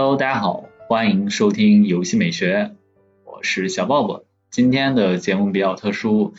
[0.00, 2.70] Hello，大家好，欢迎收听游戏美学，
[3.24, 4.22] 我是小鲍勃。
[4.48, 6.34] 今天的节目比较特殊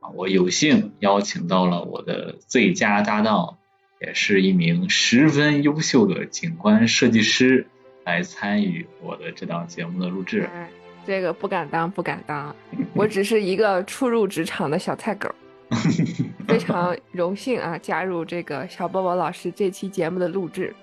[0.00, 3.58] 啊，我有幸邀请到了我的最佳搭档，
[4.00, 7.66] 也是一名十分优秀的景观设计师，
[8.06, 10.48] 来参与我的这档节目的录制。
[10.54, 10.70] 哎，
[11.06, 12.56] 这个不敢当，不敢当，
[12.94, 15.30] 我只是一个初入职场的小菜狗。
[16.48, 20.74] 非常荣幸啊，加入这个小鲍勃老师这期节目的录制，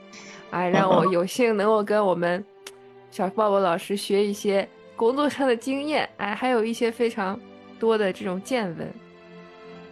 [0.51, 2.43] 哎，让我 有幸能够跟我们
[3.09, 7.39] 小鲍勃老师学一些工作上的经验，哎，还有一些非常
[7.79, 8.87] 多的这种见闻，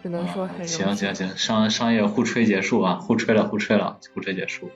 [0.02, 0.66] 只能说很。
[0.66, 4.70] 行行行，商商业互吹结束啊，互吹了，互吹了，互吹结束。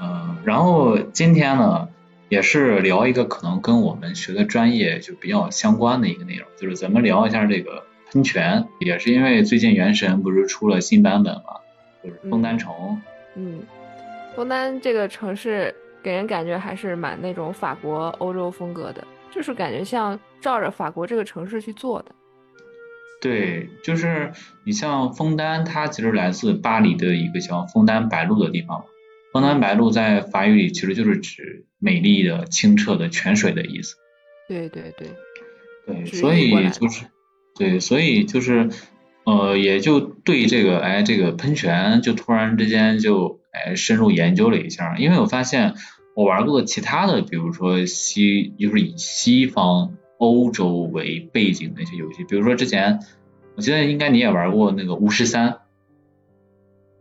[0.00, 1.88] 嗯，然后今天呢，
[2.28, 7.84] 也是聊一个可能跟我们学的专业就比较相关的一个内容，就是咱们聊一下这个。
[8.10, 11.60] 喷泉也是因为最近《原神》不是出了新版本嘛，
[12.02, 12.72] 就是枫丹城。
[13.34, 13.60] 嗯，
[14.38, 22.14] 枫丹这个城市给人感觉还是蛮那种法国欧洲风格的，就是感觉像照着法国这个城市去做的。
[23.20, 24.30] 对，就是
[24.64, 28.84] 你像枫丹，它其实来自巴黎的一个叫枫丹白露的地方。
[29.32, 33.96] 枫丹白露在法语里其实就是指美丽的、清澈的泉水的意思。
[34.46, 35.08] 对对对。
[35.84, 37.06] 对，所以就是。
[37.56, 38.70] 对，所以就是，
[39.28, 45.74] 呃，也就对这个，哎，这个喷泉就突然之间就，哎，深入研究了一下，因为我发现
[46.16, 53.00] 我玩过其他的，比如说西，就是以西方欧洲为背景的一些游戏，比如说之前，
[53.54, 55.58] 我记得应该你也玩过那个巫师三。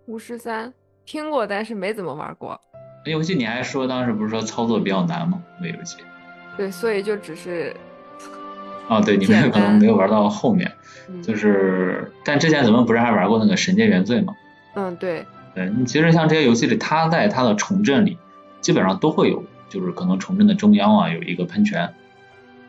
[0.08, 0.74] 巫师三
[1.06, 2.60] 听过，但是没怎么玩过。
[3.06, 5.42] 那游戏你还说当时不是说操作比较难吗？
[5.62, 5.96] 那游戏。
[6.58, 7.74] 对，所以就只是。
[8.88, 10.72] 哦，对，你们可能没有玩到后面，
[11.22, 14.34] 就是，但之前咱们不是还玩过那个《神界原罪》吗？
[14.76, 15.26] 嗯，对。
[15.54, 18.18] 对，你其实像这些游戏里，它在它的重镇里，
[18.62, 21.92] 基本上都会有，就是可能重镇的中央啊有一个喷泉，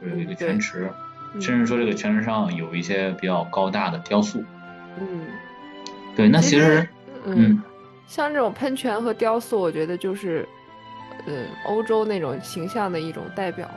[0.02, 0.90] 有一个泉池，
[1.38, 4.42] 甚至说这个泉池上有一些比较高大的雕塑。
[4.98, 5.20] 嗯。
[6.16, 6.88] 对，那其实，
[7.26, 7.62] 嗯，
[8.06, 10.48] 像这种喷泉和雕塑，我觉得就是，
[11.26, 13.70] 嗯，欧洲那种形象的一种代表。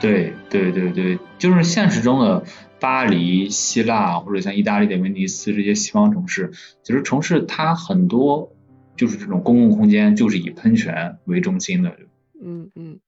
[0.00, 2.42] 对对对对，就是现实中的
[2.80, 6.50] 巴黎、希腊或者像意大利的威尼斯这些西方城市，
[6.82, 8.50] 其实城市它很多
[8.96, 11.94] 就是这种公共空间就是以喷泉为中心的。
[12.42, 12.98] 嗯嗯。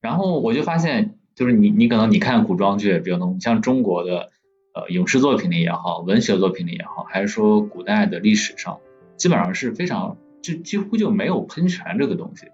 [0.00, 4.30] 然后我就发现，就是你你可能你看古装剧比较浓，像中国的
[4.72, 8.78] 呃影视作品里也好，文学作品里也好，还是说古代的历史上，
[9.18, 12.46] 基本上是非常就几乎就没有喷泉这个东西。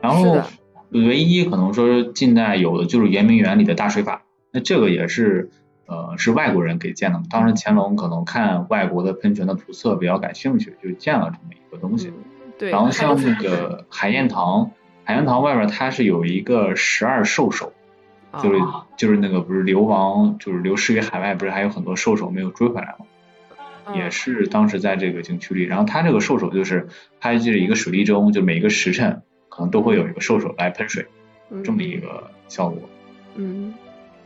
[0.00, 0.42] 然后。
[0.92, 4.22] 唯一可能说近代有的就是圆明园里的大水法，
[4.52, 5.50] 那这个也是
[5.86, 7.22] 呃是外国人给建的。
[7.30, 12.12] 当时乾隆可能看外国的喷泉的图册比较感兴趣，就建了这么一个东西。
[12.58, 12.70] 对。
[12.70, 14.70] 然后像那个海晏堂，
[15.04, 17.72] 海晏堂外边它是有一个十二兽首，
[18.42, 18.60] 就是
[18.96, 23.06] 就是那个不是流亡就是流失于海外，不是还有很多兽首没有追回来吗？
[23.96, 26.86] 也是当时在这个景区里，然后它这个兽首就是
[27.18, 29.22] 它就是一个水利钟，就每一个时辰。
[29.54, 31.04] 可能都会有一个兽首来喷水，
[31.62, 32.88] 这么一个效果。
[33.34, 33.74] 嗯，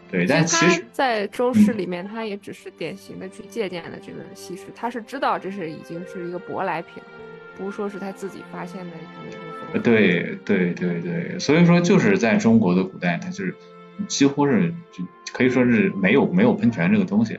[0.09, 7.03] 对，但其实，在周氏里面，他也只是典型的去借鉴了这个西施，他是知道这是已经是一个舶来品，
[7.57, 8.93] 不是说是他自己发现的。
[9.81, 13.53] 对对对对，所以说就是在中国的古代，它就是
[14.07, 17.37] 几乎是就可以说是没有没有喷泉这个东西。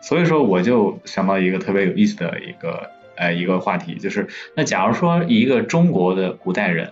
[0.00, 4.26] 所以说我就想到一个特别有意思的一个呃一个话题，就是
[4.56, 6.90] 那假如说一个中国的古代人。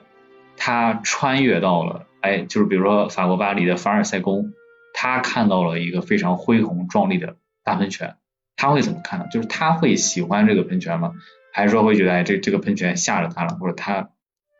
[0.58, 4.52] 他穿越到了，哎，就是比如说法国巴黎的凡尔赛宫，
[4.92, 8.16] 他看到了一个非常恢宏壮丽的大喷泉，
[8.56, 9.26] 他会怎么看呢？
[9.30, 11.14] 就是他会喜欢这个喷泉吗？
[11.52, 14.10] 还是说会觉得哎这这个喷泉吓着他了，或者他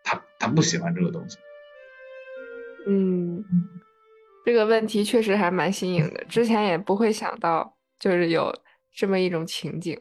[0.05, 1.39] 他他不喜欢这个东西？
[2.87, 3.45] 嗯，
[4.47, 8.53] 这个问题确实还蛮新颖的，之前也不会想到就是有
[8.95, 10.01] 这么一种情景。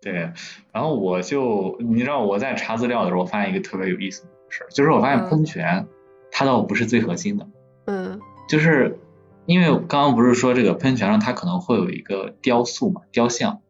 [0.00, 0.30] 对，
[0.72, 4.28] 然后我就你知道我在查资料的时候，我发现一个特别有意思的
[4.70, 5.86] 就是我发现喷泉
[6.30, 7.46] 它倒不是最核心的，
[7.86, 8.98] 嗯，就是
[9.44, 13.60] 因为刚刚不是说这个喷泉上它可能会有一个雕塑嘛，雕像，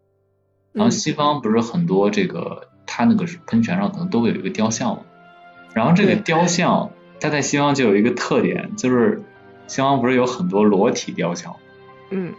[0.73, 5.03] 然后西方不是很多这个它那个喷泉上可能都会有一个雕像嘛，
[5.75, 6.91] 然后这个雕像
[7.21, 9.23] 它在西方就有一个特点，就是
[9.67, 11.57] 西方不是有很多裸体雕像，
[12.11, 12.33] 嗯，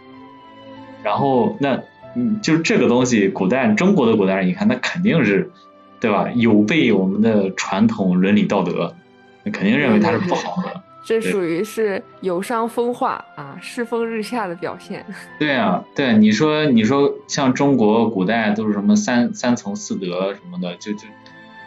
[1.02, 1.82] 然后那。
[2.16, 5.52] 嗯，就是这个东西，古代中国的古代人，你看那肯定是，
[6.00, 6.30] 对吧？
[6.34, 8.94] 有悖我们的传统伦理道德，
[9.42, 10.82] 那肯定认为它是不好的。
[11.04, 15.04] 这属于是有伤风化啊，世风日下的表现。
[15.38, 21.06] 对啊，对，你说你说像中国古代都是什么三三从四德什么的，就就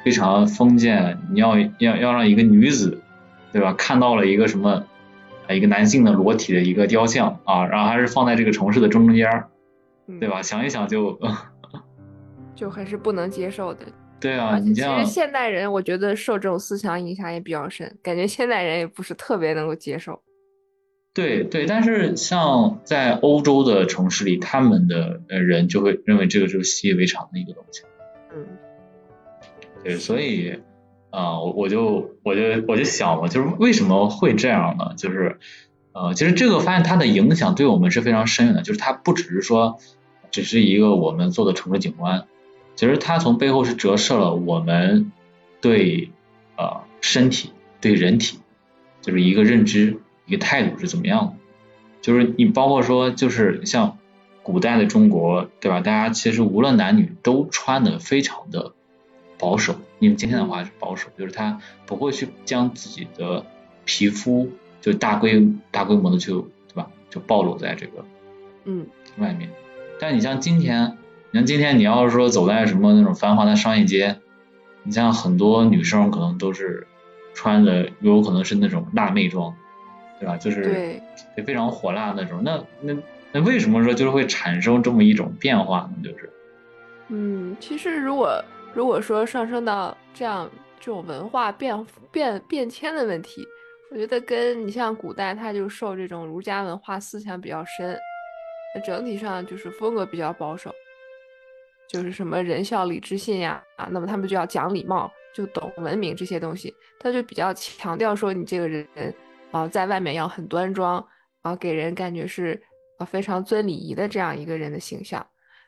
[0.05, 3.01] 非常封建，你要要要让一个女子，
[3.51, 3.73] 对吧？
[3.73, 4.83] 看到了一个什么，
[5.49, 9.43] 一个男性的裸体的一个雕像啊，然后还是放在这个城市的中中间，
[10.19, 10.41] 对吧？
[10.43, 11.19] 想一想就，
[12.53, 13.85] 就还是不能接受的。
[14.21, 20.21] 对啊，你其实现代人我觉得受这种思想影响也比较深，感觉现代人也不是特别能够接受。
[21.13, 27.81] 对对，但是像在欧洲的城市里，他们的呃人就会认为这个是习以为常的一个东西。
[28.33, 28.45] 嗯。
[29.83, 30.59] 对，所以
[31.09, 34.93] 啊，我我就我就我就想嘛，就是为什么会这样呢？
[34.95, 35.39] 就是
[35.93, 39.79] 呃，其实这个发现它的影响对我们是非常深远的，就是它不只是说
[40.29, 42.27] 只是一个我们做的城市景观，
[42.81, 45.11] 其实它从背后是折射了我们
[45.61, 46.09] 对
[46.57, 48.39] 呃身体对人体
[49.01, 51.33] 就是一个认知一个态度是怎么样的。
[52.01, 53.99] 就是你包括说就是像
[54.41, 55.81] 古代的中国，对吧？
[55.81, 58.73] 大家其实无论男女都穿的非常的。
[59.37, 63.45] 保守，因为今天的话是保守，就是他不会去将自己的
[63.85, 64.49] 皮肤
[64.81, 68.05] 就大规大规模的就对吧，就暴露在这个
[68.65, 68.87] 嗯
[69.17, 69.51] 外面。
[69.99, 70.97] 但你像今天，
[71.31, 74.15] 你像今天你要是说走在什么那种繁华的商业街，
[74.83, 76.85] 你像很多女生可能都是
[77.33, 79.53] 穿的有可能是那种辣妹装，
[80.19, 80.37] 对吧？
[80.37, 80.63] 就是
[81.35, 82.41] 对非常火辣那种。
[82.43, 82.93] 那那
[83.31, 86.03] 那为什么说就是会产生这么一种变化呢？
[86.03, 86.29] 就是
[87.09, 88.43] 嗯，其实如果。
[88.73, 90.49] 如果说上升到这样
[90.79, 93.45] 这种文化变变变迁的问题，
[93.91, 97.99] 我觉得跟你像古代，它就受这种儒家文化思想比较深，
[98.73, 100.73] 那整体上就是风格比较保守，
[101.91, 108.87] 就是什么仁孝礼智信呀啊，那么他们就要讲礼貌，就懂文明这些东西，他就比较强调说你这个人
[109.51, 111.05] 啊，在外面要很端庄
[111.41, 112.61] 啊，给人感觉是
[112.97, 115.25] 啊非常尊礼仪的这样一个人的形象。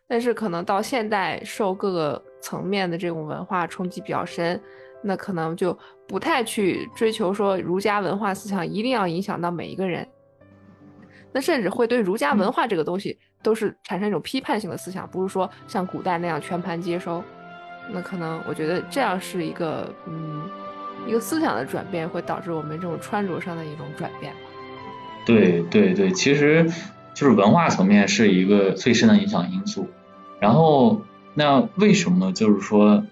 [0.07, 4.61] 但是可能到现代受各个层面的这种文化冲击比较深，
[5.01, 5.77] 那可能就
[6.07, 10.07] 不太去追求说儒家文化思想一定要影响到每一个人，
[11.33, 17.23] 那甚至会对儒家文化这个东西都是产生一种批判性的思想，不是说像古代那样全盘接收。
[17.91, 20.41] 那可能我觉得这样是一个嗯
[21.05, 24.39] 一个思想的转变，会导致我们这种穿着上的一种转变吧。
[25.25, 26.67] 对对对，其实。
[27.15, 29.87] 就是文化层面是一个最深的影响因素，
[30.39, 30.99] 然后
[31.35, 32.31] 那为什么？
[32.31, 33.05] 就是说，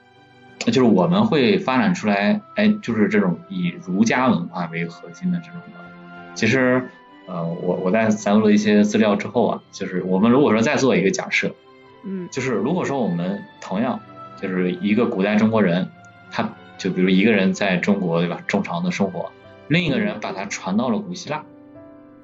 [0.58, 6.34] 就是我们会发展出来，哎，就是这种以儒家文化为核心的这种的。
[6.34, 6.90] 其实，
[7.28, 11.54] 呃，我我在采录了一些资料之后啊，就是我们如果说再做一个假设，
[12.04, 14.00] 嗯，就是如果说我们同样
[14.42, 15.90] 就是一个古代中国人，
[16.32, 19.32] 他就比如一个人在中国对吧，正常的生活，
[19.68, 21.44] 另一个人把他传到了古希腊，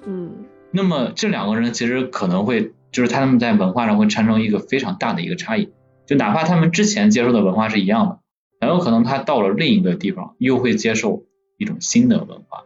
[0.06, 0.32] 嗯。
[0.70, 5.72] 那么这两个人其实可能会，就是他们在文化上会产生一个非常大的一个差异，
[6.06, 8.20] 就哪怕他们之前接受的文化是一样的，
[8.60, 11.24] 很有可能他到了另一个地方又会接受
[11.58, 12.66] 一种新的文化，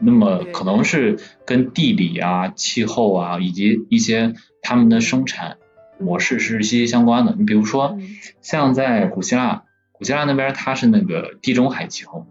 [0.00, 5.58] 那么可能是跟地理啊、气候啊以及一些他们的生产
[5.98, 7.34] 模式是息息相关的。
[7.38, 7.98] 你比如说，
[8.40, 12.26] 像在古希腊，古希腊那边它是那个地中海气候，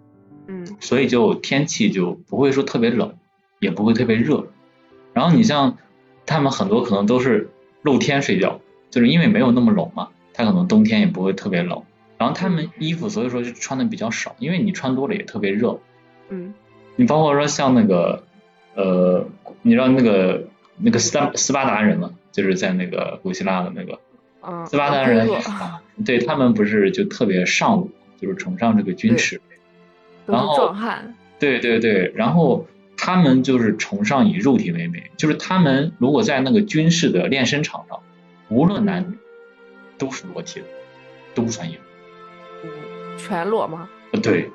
[0.47, 3.15] 嗯，所以就天气就不会说特别冷，
[3.59, 4.47] 也不会特别热。
[5.13, 5.77] 然后你像
[6.25, 7.49] 他们很多可能都是
[7.83, 11.83] 露天睡觉，就是因为没有那么冷嘛，他可能冬天也不会特别冷。
[12.17, 15.79] 然后他们衣服所以说就穿的比较少，因为你穿多了也特别热。
[16.29, 16.53] 嗯。
[16.99, 18.23] 你包括说像那个
[18.75, 19.25] 呃，
[19.61, 23.99] 你知道那个那个斯巴斯巴达人嘛，就是在那个古希腊的那个
[24.67, 25.25] 斯巴达人，
[26.05, 27.89] 对他们不是就特别尚武，
[28.19, 29.39] 就是崇尚这个军事，
[30.25, 31.15] 然后壮汉。
[31.39, 32.67] 对对对，然后。
[33.01, 38.01] 他们就是崇尚以肉体为美，就是他们如果在那个军事的练身场上，
[38.49, 39.17] 无论男女
[39.97, 40.65] 都是裸体的，
[41.33, 42.67] 都不穿衣服。
[43.17, 43.87] 全裸吗？
[44.11, 44.51] 呃，对，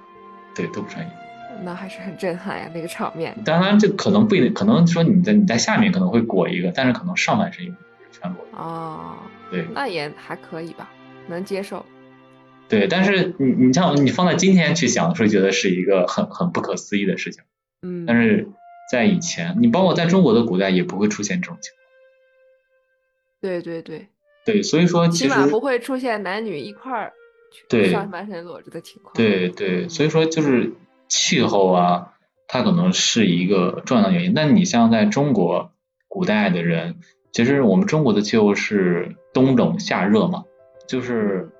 [0.54, 1.14] 对，都不穿衣服。
[1.62, 3.36] 那还是很震撼呀，那个场面。
[3.44, 7.72] 当然，这可能不一定，可能说你在你在下面可能会裹一个，但是可能上半身是
[8.12, 8.58] 全裸的。
[8.58, 9.16] 哦。
[9.50, 9.66] 对。
[9.74, 10.90] 那也还可以吧，
[11.28, 11.84] 能接受。
[12.68, 17.44] 对，但是你你像你放在今天去想，会觉得是一个很很不可思议的事情。
[17.82, 18.48] 嗯，但是
[18.90, 21.84] 在以前，你包括在中国的古代也不会出现这种情况。
[23.40, 24.08] 对对对。
[24.46, 27.12] 对，所以说起码不会出现男女一块儿
[27.90, 29.14] 上半身裸着的情况。
[29.14, 30.70] 对对，所以说就是
[31.08, 32.12] 气候啊，
[32.48, 34.34] 它可能是一个重要的原因。
[34.34, 35.72] 但你像在中国
[36.08, 36.96] 古代的人，
[37.32, 40.44] 其实我们中国的气候是冬冷夏热嘛，
[40.88, 41.50] 就是。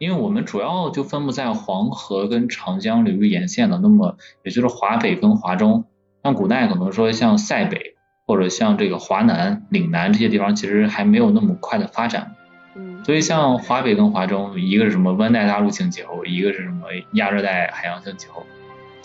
[0.00, 5.84] 因为我们主要就分布在黄河跟长江流域沿线的，那么也就是华北跟华中，
[6.24, 12.34] 像古代可能说像塞北或者像这个华南、岭南这些地方，其实还没有那么快的发展，
[12.76, 18.46] 嗯，所以像华北跟华中，一个是什么温带大陆性气候，一个是什么亚热带海洋性气候，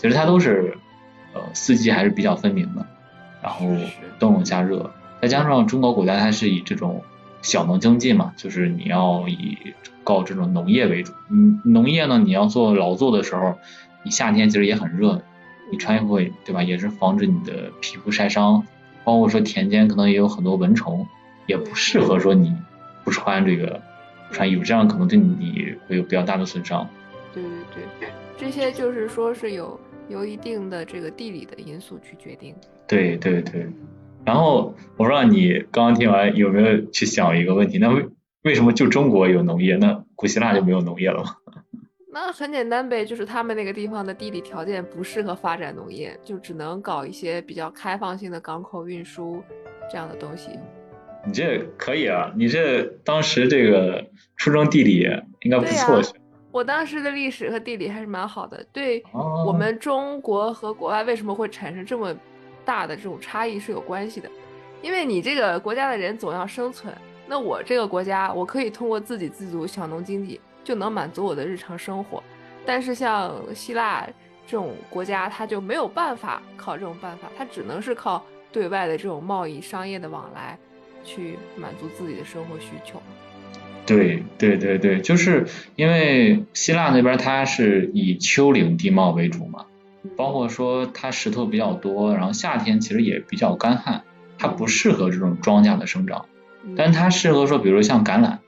[0.06, 0.78] 其实它都是
[1.34, 2.86] 呃四季还是比较分明的，
[3.42, 3.66] 然后
[4.20, 4.88] 冬冷夏热，
[5.20, 7.02] 再加上中国古代它是以这种
[7.42, 9.58] 小农经济嘛，就是你要以
[10.04, 13.58] 搞这种农业为主，嗯，农业呢你要做劳作的时候，
[14.04, 15.20] 你夏天其实也很热，
[15.72, 18.64] 你穿衣服会对吧，也是防止你的皮肤晒伤，
[19.02, 21.04] 包括说田间可能也有很多蚊虫，
[21.46, 22.54] 也不适合说你
[23.02, 23.82] 不穿这个
[24.28, 26.88] 不穿衣服，这样可能对你会有比较大的损伤。
[27.34, 27.42] 对
[27.74, 28.08] 对对，
[28.38, 32.54] 这些就是说是有有一定的这个地理的因素去决定。
[32.86, 33.66] 对对对，
[34.24, 38.06] 然后我不知道你刚刚听完有没有去想一个问题，那为
[38.42, 41.36] 为什么就中国有农业，那古希腊就没有农业了吗？
[42.12, 49.42] 那很简单呗，就是他们那个地方的地理条件不适合发展农业，就只能搞一些比较开放性的港口运输
[49.90, 50.50] 这样的东西。
[51.26, 55.06] 你这可以啊，你这当时这个初中地理
[55.42, 56.20] 应该不错对
[56.56, 59.44] 我当时的历史和地理还是蛮好的，对哦。
[59.46, 62.16] 我们中国和国外为什么会产生这么
[62.64, 64.30] 大的这种差异是有关系的，
[64.80, 66.90] 因为你这个国家的人总要生存，
[67.26, 72.24] 那我这个国家我可以通过自给自足小农经济就能满足我的日常生活，
[72.64, 74.08] 但是像希腊
[74.46, 80.58] 这种国家，它就没有办法靠这种办法，它只能是靠对外的这种贸易、商业的往来
[81.04, 82.98] 去满足自己的生活需求。
[83.86, 89.66] 对对对对，就是因为希腊那边它是以丘陵地貌为主嘛，
[90.16, 94.02] 包括说它石头比较多，然后夏天其实也比较干旱，
[94.38, 96.26] 它不适合这种庄稼的生长，
[96.64, 98.38] 嗯但它适合说比如像橄榄、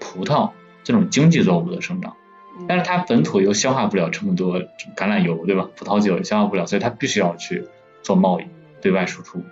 [0.00, 0.50] 葡萄
[0.82, 2.16] 这种经济作物的生长，
[2.58, 4.60] 嗯但是它本土又消化不了这么多
[4.96, 5.68] 橄榄油，对吧？
[5.76, 7.64] 葡萄酒也消化不了，所以它必须要去
[8.02, 8.44] 做贸易，
[8.80, 9.42] 对外输出。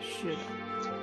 [0.00, 0.36] 是的，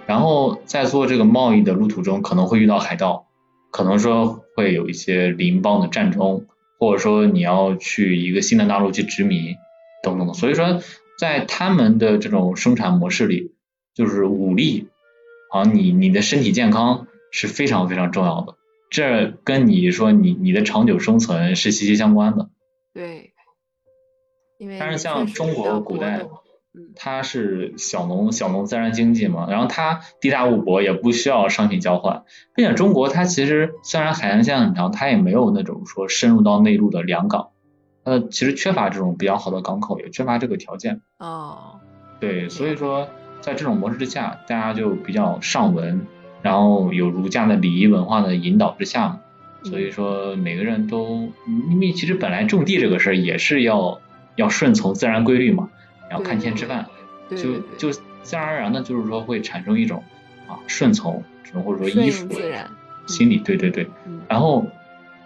[0.10, 3.28] 然后在做这个贸易的路途中，可能会遇到海盗，
[3.70, 6.48] 可能说会有一些邻邦的战争，
[6.80, 9.56] 或者说你要去一个新的大陆去殖民，
[10.01, 10.34] 等等的。
[10.34, 10.82] 所以说，
[11.20, 13.54] 在他们的这种生产模式里，
[13.94, 14.88] 就是武力
[15.51, 18.56] 啊，你你的身体健康是非常非常重要的，
[18.89, 22.50] 这跟你说你你的长久生存是息息相关的。
[22.96, 23.34] 对，
[24.58, 26.25] 因为但是像中国古代
[26.95, 32.23] 它是小农小农自然经济嘛，然后它地大物博，也不需要商品交换，
[32.55, 37.49] 并且中国它其实虽然海岸线很长，它也没有那种说深入到内陆的良港，
[38.03, 41.01] 呃，其实缺乏这种比较好的港口，也缺乏这个条件。
[41.17, 41.79] 哦，
[42.19, 43.09] 对，所以说
[43.41, 46.05] 在这种模式之下，大家就比较上文，
[46.41, 49.21] 然后有儒家的礼仪文化的引导之下嘛，
[49.63, 51.29] 所以说每个人都，
[51.69, 53.99] 因为其实本来种地这个事儿也是要
[54.35, 55.69] 要顺从自然规律嘛，
[56.10, 56.86] 然后看天吃饭。
[57.30, 57.92] 就就
[58.24, 60.04] 自然而然的，就是说会产生一种
[60.48, 61.24] 啊顺从
[61.63, 62.68] 或者说依附自然，
[63.06, 63.88] 心理，对对对。
[64.08, 64.66] 嗯，然后，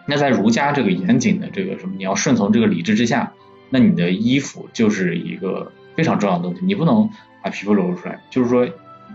[0.05, 3.31] 那在儒家这个严谨的这个什么，你要顺从这个理智之下，
[3.69, 7.09] 那你的衣服就是一个非常重要的东西，你不能
[7.41, 8.21] 把皮肤露出来。
[8.29, 8.67] 就是说，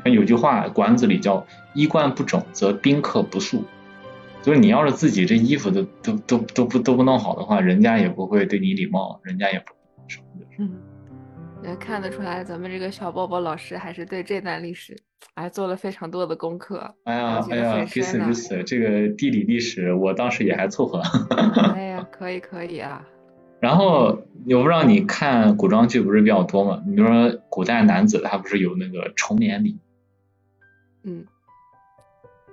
[0.05, 3.65] 有句话《管子》里叫“衣冠不整，则宾客不肃”。
[4.41, 9.75] 就是你要是自己这衣服都都都都不都不弄好的话，人家也不会对你礼貌，人家也不
[10.07, 10.47] 什么的。
[10.59, 10.71] 嗯，
[11.63, 14.97] 能看得出来，咱们这个小波波老师还是对这段历史
[15.35, 21.03] 还做了非常多的功课，哎呀哎呀，很彼此如此，这个地理历史我当时也还凑合。
[21.75, 23.05] 哎呀， 可以可以啊，
[23.61, 26.83] 然后我不知道你看古装剧不是比较多嘛？
[26.87, 29.77] 你比如说古代男子他不是有那个重年礼
[31.03, 31.27] 嗯，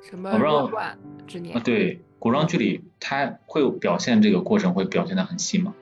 [0.02, 0.98] 什么弱冠
[1.28, 5.74] 之年啊？，对，古装剧里他会有表现这个过程会表现的很细吗？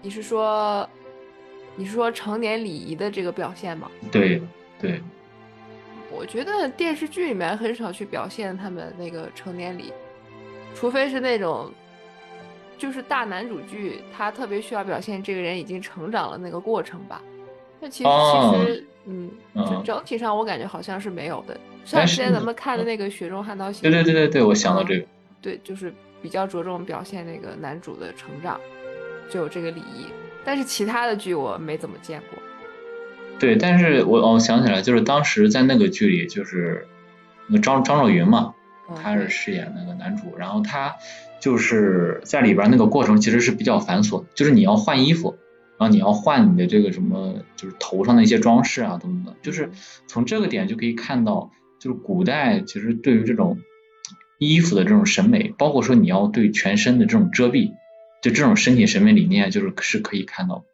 [0.00, 0.88] 你是说
[1.76, 3.90] 你是说成年礼仪的这个表现吗？
[4.10, 4.40] 对
[4.80, 5.00] 对，
[6.10, 9.92] 我觉得电视剧里面很少去表现他们那个成年礼，
[10.74, 11.70] 除非是那种，
[12.76, 17.22] 就是大男主剧，他特别需要表现这个人已经成长了那个过程吧。
[17.80, 21.54] 那其实、哦其实，嗯，嗯整整体上我感觉好像是没有的。
[21.84, 25.06] 像但是之前咱们看的那个《雪中悍刀行》，对对对对对，我想到这个，
[25.40, 28.60] 对，就是比较着重表现那个男主的成长，
[29.28, 30.06] 就有这个礼仪。
[30.44, 32.42] 但是其他的剧我没怎么见过。
[33.38, 36.86] 对，但是我哦想起来，就是当时在那个剧里，就是
[37.48, 38.54] 那个张张若昀嘛，
[38.88, 40.94] 嗯他是饰演那个男主，然后他
[41.40, 45.36] 就是在里边那个过程其实是比较繁琐，就是你要换衣服，
[45.78, 49.70] 然后你要换你的这个什么，就是头上的一些装饰啊等等的，就是
[50.06, 53.58] 从这个点就可以看到，就是古代其实对于这种
[54.38, 57.72] 衣服的这种审美，包括说你要对全身的这种遮蔽，
[58.22, 60.64] 就这种身体审美理念，就是是可以看到的。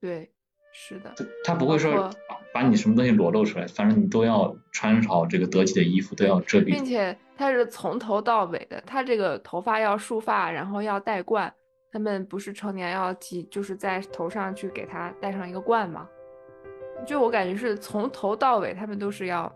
[0.00, 0.30] 对，
[0.72, 1.12] 是的。
[1.42, 2.10] 他不会说，
[2.52, 6.66] 把你什么东西裸露出来，反正你都要穿好这个得体的衣服，都要遮蔽。
[6.66, 11.52] 并且他是从头到尾的，他这个头发要束发，然后要戴冠。
[11.90, 16.06] 他们不是成年要系，就是在头上去给他戴上一个冠吗？
[17.06, 19.50] 就我感觉是从头到尾，他们都是要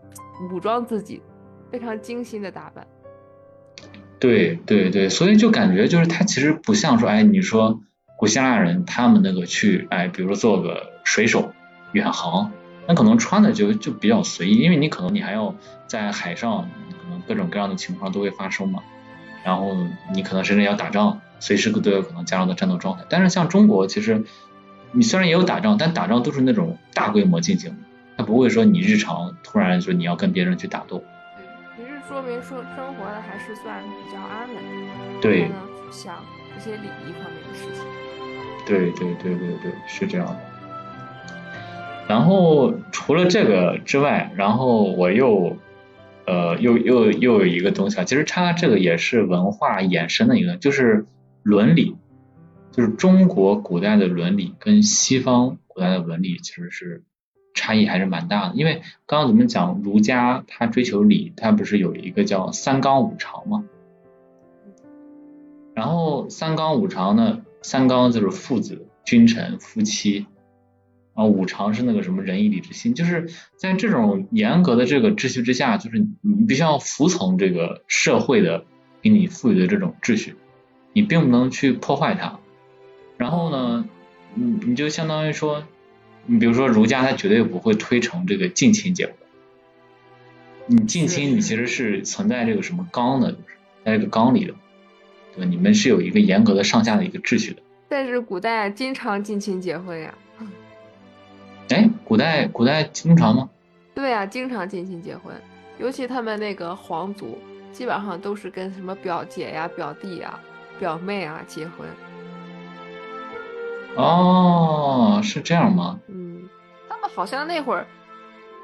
[0.51, 1.21] 武装自己，
[1.69, 2.87] 非常精心的打扮。
[4.19, 7.81] 对对对，所以就感觉就是他其实不像说，哎，你说
[8.17, 11.53] 古希腊人他们那个去，哎，比如说做个水手
[11.93, 12.51] 远航，
[12.87, 15.55] 那可能穿的就就比较随意，因为你可能你还要
[15.87, 16.69] 在海上，
[17.03, 18.83] 可能各种各样的情况都会发生嘛，
[19.43, 19.75] 然后
[20.13, 21.21] 你可能甚至要打仗。
[21.41, 24.25] 随时都有可能加入到战斗状态，但是像中国，其实
[24.91, 27.77] 你虽然也有打仗，但打仗都是那种大规模进行，
[28.17, 31.01] 它不会说你日常突然说你要跟别人去打斗。
[32.09, 34.55] 说明说生活的还是算比较安稳，
[35.21, 36.15] 对，能想
[36.57, 37.85] 一些礼仪方面的事情。
[38.65, 40.39] 对对对对对，是这样的。
[42.07, 45.55] 然后除了这个之外，然后我又。
[46.25, 51.07] 呃，又又又有一个东西啊，其实它这个也是文化衍生的一个，就是
[51.41, 51.95] 伦理，
[52.71, 57.01] 就是中国古代的伦理跟西方古代的伦理其实是
[57.59, 58.55] 差异还是蛮大的。
[58.55, 63.65] 因为刚刚咱们讲儒家，他追求礼，他不是有一个叫三纲五常吗？
[65.73, 70.25] 然后三纲五常呢，三纲就是父子、君臣、夫妻。
[71.15, 78.63] 啊，五常是那个什么仁义礼智信，就是在这种严格的这个秩序之下，就是你必须要服从这个社会的
[79.01, 80.35] 给你赋予的这种秩序，
[80.93, 82.39] 你并不能去破坏它。
[83.17, 83.83] 然后呢，
[84.33, 85.63] 你你就相当于说，
[86.31, 89.15] 你比如说儒家，他绝对不会推崇这个近亲结婚。
[90.67, 94.53] 你近亲，你其实是存在这个什么纲的，就是在这个纲里的，
[95.35, 95.49] 对吧？
[95.49, 97.63] 你们是有一个严格的上下的一个秩序的。
[97.87, 100.13] 但是古代经常近亲结婚呀。
[101.69, 103.49] 哎，古代古代经常吗？
[103.95, 105.33] 对啊，经常近亲结婚，
[105.79, 107.39] 尤其他们那个皇族，
[107.71, 110.39] 基本上都是跟什么表姐呀、表弟呀、
[110.79, 111.87] 表妹啊结婚。
[113.99, 115.99] 哦，是这样吗？
[116.07, 116.47] 嗯，
[116.87, 117.85] 他们好像那会儿，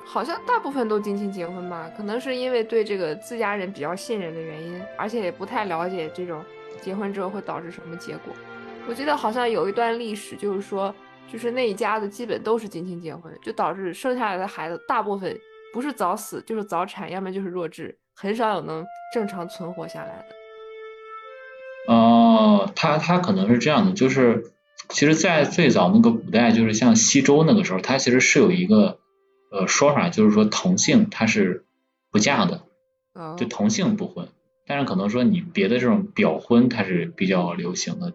[0.06, 1.90] 好像大部分都近亲结婚吧？
[1.98, 6.44] 可能是因为对这个自家人比较信任的原因，而且也不太了解这种
[6.82, 8.34] 结婚之后会导致什么结果。
[8.88, 10.94] 我记得好像有一段历史，就是说。
[11.28, 15.36] 就是那一家子基本都是近亲结婚，就导致生下来的孩子大部分
[15.74, 21.94] 不是早死就是早产，要么就是弱智，很少有能正常存活下来的。
[21.94, 24.54] 哦，他他可能是这样的，就是
[24.90, 29.00] 其实，在最早那个古代，就是像西周那个时候，它其实是有一个
[29.52, 31.66] 呃说法，就是说同性它是
[32.12, 32.62] 不嫁的，
[33.38, 34.28] 就同性不婚，
[34.66, 38.14] 但是可能说你别的这种表婚，它是比较流行的。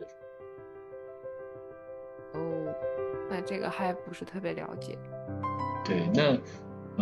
[2.32, 2.38] 哦，
[3.30, 4.96] 那这个还不是特别了解。
[5.84, 6.38] 对，那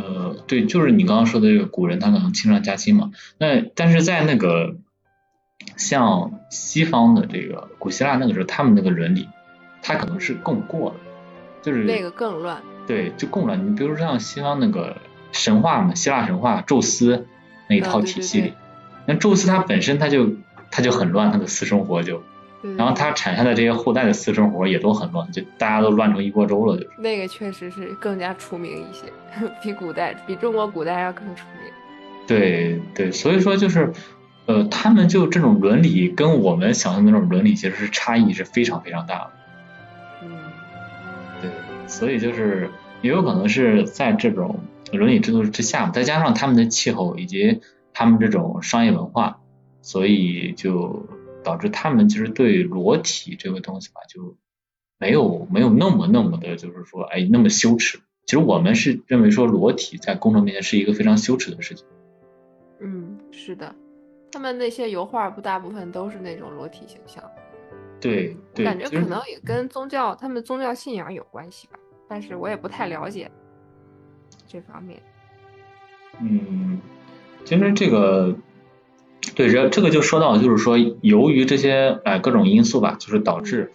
[0.01, 3.11] 呃，对，就是你刚刚说的这个古人，他可能亲上加亲嘛。
[3.39, 4.77] 那但是在那个
[5.77, 9.29] 像西方的这个古希腊那个时候，他们那个伦理，
[9.89, 10.97] 他可能是更过了，
[11.63, 12.63] 就是那个更乱。
[12.87, 13.67] 对，就更乱。
[13.67, 14.97] 你比如说像西方那个
[15.33, 17.27] 神话嘛，希腊神话，宙斯
[17.69, 18.53] 那一套体系里，
[19.07, 20.31] 那宙斯他本身他就
[20.71, 22.23] 他就很乱，他的私生活就。
[22.77, 26.91] 然后他产下的这些后代的私生活也都很乱，就大家都乱成一锅粥了，就是。
[26.99, 29.05] 那个确实是更加出名一些，
[29.63, 31.73] 比古代比中国古代要更出名。
[32.27, 33.93] 对对，所以说就是，
[34.47, 39.31] 呃，他们就这种伦理跟我们想象的那种伦理其实是差异是非常非常大的。
[41.89, 42.71] 所以就是
[43.03, 44.61] 也有可能是在这种
[44.93, 47.61] 伦理制度之下，再加上他们的气候以及
[47.93, 49.41] 他们这种商业文化，
[49.83, 51.09] 所以就。
[51.45, 54.37] 导致他们其实对裸体这个东西吧，就
[54.99, 58.01] 没有没有那么那么的，就是说，哎，那么羞耻。
[58.27, 61.87] 其实我们是认为说裸体在公众面前是一个非常羞耻的事情。
[62.81, 63.75] 嗯，是的，
[64.31, 67.25] 他们那些油画不大部分都是那种裸体形象。
[68.01, 73.31] 对，感觉可能也跟宗教，他们宗教信仰有关系吧，但是我也不太了解
[74.47, 75.01] 这方面。
[76.21, 76.81] 嗯，
[77.45, 78.37] 其实这个。
[79.35, 83.71] 对，这这个就说到，就是说，由于这些哎各种因素吧，就是导致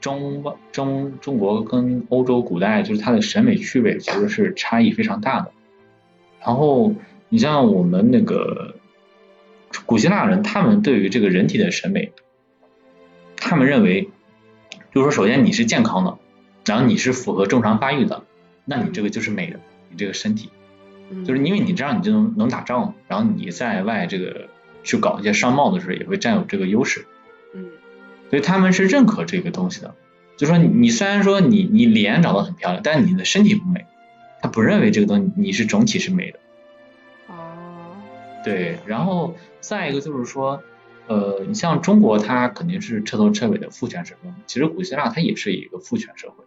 [0.00, 5.52] 中中中国跟欧洲古代就是它的审美趣味其实是差异非常大的。
[6.40, 6.94] 然后
[7.28, 8.74] 你像我们那个
[9.84, 12.10] 古希腊人，他们对于这个人体的审美，
[13.48, 14.10] 他们认为，
[14.92, 16.18] 就是说，首先你是健康的，
[16.64, 18.24] 然后你是符合正常发育的，
[18.64, 20.50] 那你这个就是美的，你这个身体，
[21.26, 24.48] 就是因为你这样你就能能打仗，然后你在外这个。
[24.86, 27.06] 去搞一些商贸的时候，也会占有这个优势。
[27.54, 27.70] 嗯，
[28.28, 29.94] 所以他们是认可这个东西的。
[30.36, 33.86] 就说你虽然说你你脸长得很漂亮，但是你的身体不美，
[34.42, 36.38] 他不认为这个东西你是整体是美的。
[37.28, 37.96] 哦，
[38.44, 40.62] 对，然后再一个就是说，
[41.06, 46.44] 呃，你像中国，它肯定是彻头彻尾的父权社会，其实古希腊它也是一个父权社会。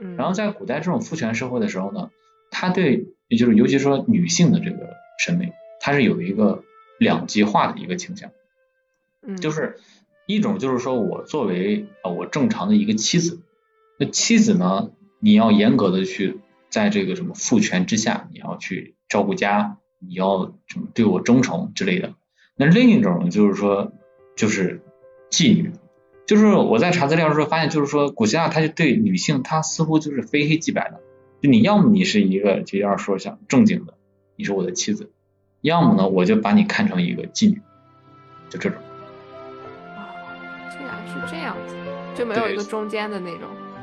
[0.00, 2.10] 嗯，然后在古代这种父权社会的时候呢，
[2.50, 6.64] 他对，也就是尤其说女性的这个审美，它是有一个
[6.98, 8.30] 两极化的一个倾向，
[9.22, 9.78] 嗯，就是
[10.26, 13.40] 一种就是说我作为呃我正常的一个妻子，
[13.98, 22.14] 那妻子呢，你要严格的去在这个什么父权之下，你要去照顾家，你要什么对我忠诚之类的。
[22.56, 23.92] 那另一种呢，就是说
[24.40, 24.80] 就是
[25.30, 25.70] 妓女，
[26.26, 30.98] 就是我在查资料的时候发现，就是说古希腊它就对女性，它似乎就是非黑即白的，
[31.42, 33.92] 就你要么你是一个就要说像正经的，
[34.36, 35.10] 你是我的妻子，
[35.60, 37.60] 要么呢我就把你看成一个妓女，
[38.48, 38.78] 就这种。
[40.70, 41.76] 这样是这样子，
[42.16, 43.42] 就没有一个中间的那种。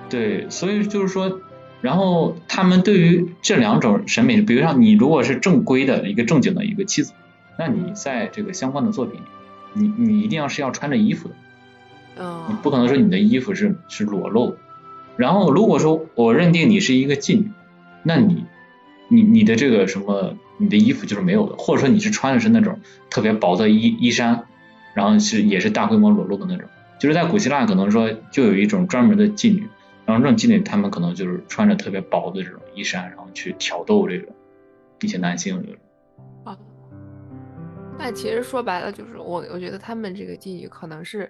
[0.09, 1.39] 对，所以就是说，
[1.81, 7.13] 然后他们对于这两种审美，比如像你如果是正规的一个正经的一个妻子，
[7.59, 9.25] 那你在这个相关的作品里，
[9.73, 11.35] 你你一定要是要穿着衣服的，
[12.47, 14.57] 你嗯，不可能说你的衣服是是裸露的。
[15.17, 17.51] 然后如果说我认定你是一个妓女，
[18.03, 18.45] 那你
[19.07, 24.45] 你你的这个什么，你的衣服就是没有的，或者说你是穿的是那种特别薄的衣衣衫，
[24.93, 26.67] 然后是也是大规模裸露的那种。
[26.99, 29.67] 就是在古希腊可能说就有一种专门的妓女，
[30.05, 34.27] 然后这种妓女她们可能就是穿着特别薄的这种衣衫，然后去挑逗这个
[35.01, 35.63] 一些男性。
[36.43, 36.57] 啊，
[38.07, 41.29] 但其实说白了就是我，我觉得他们这个妓女可能是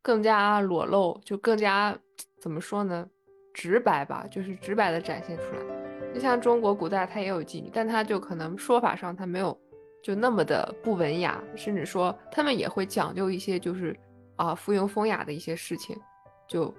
[0.00, 1.98] 更加裸露，就更加
[2.40, 3.04] 怎么说呢，
[3.52, 6.14] 直白吧，就是直白的展现出来。
[6.14, 9.58] 就像中国古代它也有妓女，但它就可能说法上它没有
[10.04, 13.98] 就那么的不文雅，甚至说他们也会讲究一些就是
[14.36, 16.00] 啊附庸风雅的一些事情，
[16.46, 16.72] 就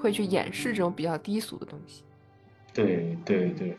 [0.00, 2.04] 会去掩饰这种比较低俗的东西。
[2.72, 3.76] 对对对，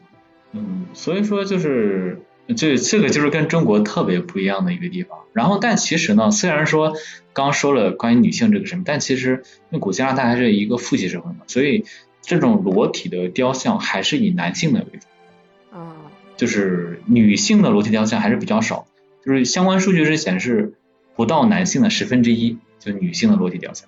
[0.52, 2.22] 嗯，所以说就是
[2.55, 5.19] 这这个就是跟中国特别不一样的一个地方。
[5.33, 6.93] 然后，但其实呢，虽然说
[7.33, 11.85] 刚说了关于女性这个什么，但其实因为古希腊它还是一个父系社会嘛，所以
[12.21, 15.95] 这种裸体的雕像还是以男性的为主，啊
[16.38, 18.88] 就是女性的裸体雕像还是比较少。
[19.25, 20.73] 就是相关数据是显示
[21.15, 23.88] 不到男性的十分之一，就女性的裸体雕像。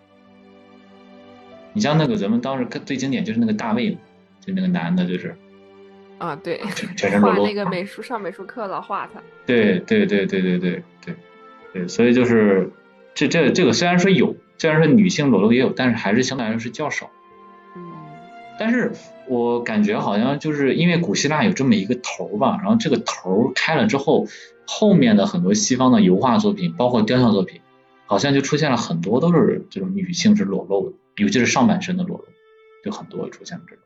[1.73, 3.97] 你像那个咱们当时看最经典就是那个大卫嘛，
[4.45, 5.35] 就那个男的，就是
[6.21, 9.19] 啊，对， 全全身裸露画那个美术上美术课老画他。
[9.47, 11.15] 对对对对对对对
[11.73, 12.69] 对，所以就是
[13.15, 17.09] 这这这个虽然说有，虽然说女性裸露也有，但是还是相对来说是较少。
[17.75, 17.81] 嗯
[18.59, 18.91] 但是
[19.27, 24.27] 我感觉好像就是因为古希腊有这么一个头儿吧，然后这个头儿开了之后，
[24.67, 27.59] 后面的很多西方的油画作品，包括雕像作品，
[28.05, 32.25] 好像就出现了很多都是这种女性是裸露的，尤其是上半身的裸露，
[32.85, 33.83] 就很多出现了这种。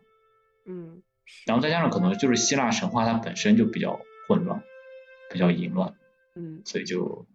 [0.66, 1.02] 嗯，
[1.46, 4.62] 然后再加上可能就是希腊神话它本身就比较混乱，
[5.32, 5.94] 比较淫乱。
[6.36, 7.26] 嗯所以就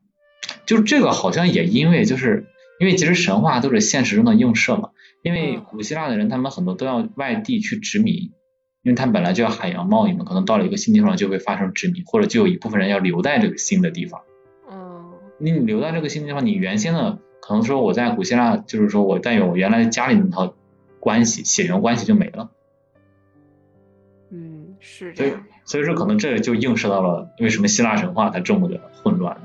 [0.67, 2.47] 就是这个好像也因为就是
[2.79, 4.91] 因为其实神话都是现实中的映射嘛，
[5.23, 8.15] 因为嗯古希腊的人他们很多都要外地去殖民，
[8.83, 14.23] 因为他们本来就要海洋贸易嘛，可能到了一个新地方就会发生殖民，或者就有一部分人要留在这个新的地方。
[14.71, 20.55] 嗯你留在这个新地方，你原先的可能说我在古希腊就是说我带有我原来家里那套
[20.99, 22.51] 关系血缘关系就没了，
[24.31, 25.45] 嗯，是所以这样。
[25.65, 29.37] 所以说可能这就映射到了为什么希腊神话它这么的混乱。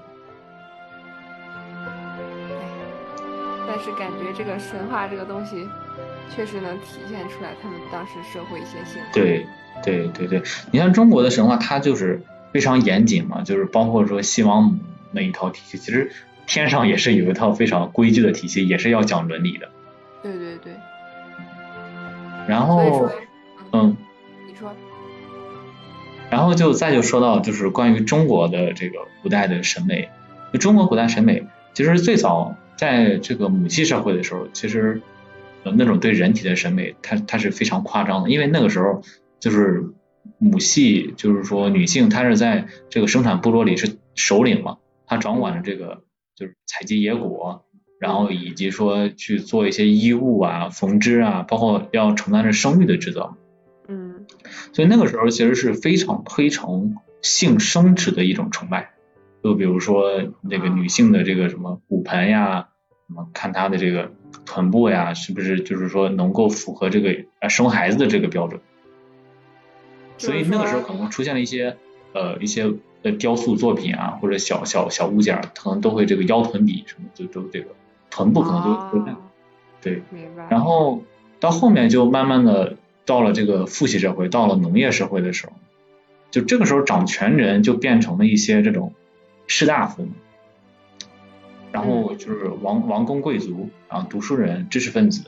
[3.68, 5.68] 但是感觉这个神话这个东西，
[6.34, 9.12] 确实能体现出来他们当时社会一些现象。
[9.12, 9.46] 对
[9.84, 12.22] 对对对，你像中国的神话，它就是
[12.54, 14.80] 非常严谨嘛，就是包括说西王母
[15.12, 16.10] 那一套体系，其实
[16.48, 19.70] 天上也是有一套非常规矩的体系，也是要讲伦理的。
[20.24, 20.74] 对对对，
[22.48, 23.12] 然后
[23.74, 23.98] 嗯，
[24.56, 24.74] 说，
[26.30, 30.10] 然后就再就说到就是关于中国的这个古代的审美，
[30.54, 35.02] 就中国古代审美，其实最早在这个母系社会的时候，其实
[35.64, 39.02] 呃那种对人体的审美，它它是非常夸张的，因为那个时候
[39.40, 39.84] 就是
[40.38, 46.04] 母系，就是说女性她是在这个生产部落里是首领嘛，她掌管着这个
[46.36, 47.62] 就是采集野果。
[47.98, 53.36] 然后以及说去做一些衣物啊、缝织啊，包括要承担着生育的职责。
[54.30, 58.92] 嗯所以那个时候其实是非常推崇性生殖的一种崇拜，
[59.44, 60.12] 就比如说
[60.42, 62.70] 那个女性的这个什么骨盆呀，
[63.08, 64.12] 什么看她的这个
[64.46, 68.60] 臀部呀，是不是就是说能够符合这个呃生孩子的这个标准？
[70.18, 71.78] 所以那个时候可能出现了一些
[72.14, 72.72] 呃一些
[73.04, 77.68] 呃雕塑作品啊，或者小小小物件，可能都会这个腰臀比什么就都这个
[78.10, 79.18] 臀部可能都都带哦
[79.82, 80.04] 对。
[80.12, 80.48] 明白。
[80.50, 81.02] 然后
[81.40, 85.54] 到后面就慢慢的到了这个父系社会，到了农业社会的时候，
[86.32, 88.94] 就这个时候掌权人就变成了一些这种
[89.48, 90.08] 士大夫，
[91.72, 95.22] 然后就是王王公贵族，然后读书人、知识分子，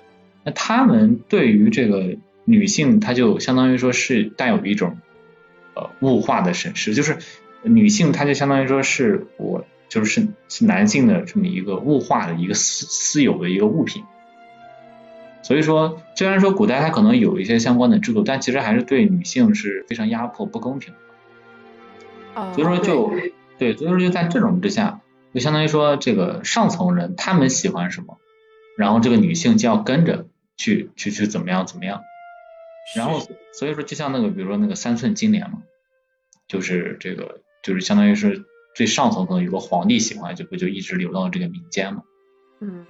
[0.43, 4.97] 那他们对于这个女性，他就相当于说是带有一种
[5.75, 7.17] 呃物化的审视，就是
[7.63, 14.03] 女性，她就相当于说是我就是是男性的这么一个物化的一个私私有的一个物品。
[15.47, 20.93] 所以说，虽然说古代它可能有一些相关的制度，但其实还是对女性是非常压迫、不公平
[22.35, 22.53] 的。
[22.53, 23.13] 所以说就
[23.57, 24.99] 对，所以说就在这种之下，
[25.33, 28.17] 就相当于说这个上层人他们喜欢什么，
[28.77, 32.01] 然后这个女性就要跟着去去去怎么样怎么样。
[32.93, 35.59] 然后所以说就像那个比如说那个三寸金莲嘛，
[36.49, 38.43] 就是这个就是相当于是
[38.75, 42.03] 最上层可能有个皇帝喜欢，就不就一直流到这个民间嘛。
[42.59, 42.85] 嗯。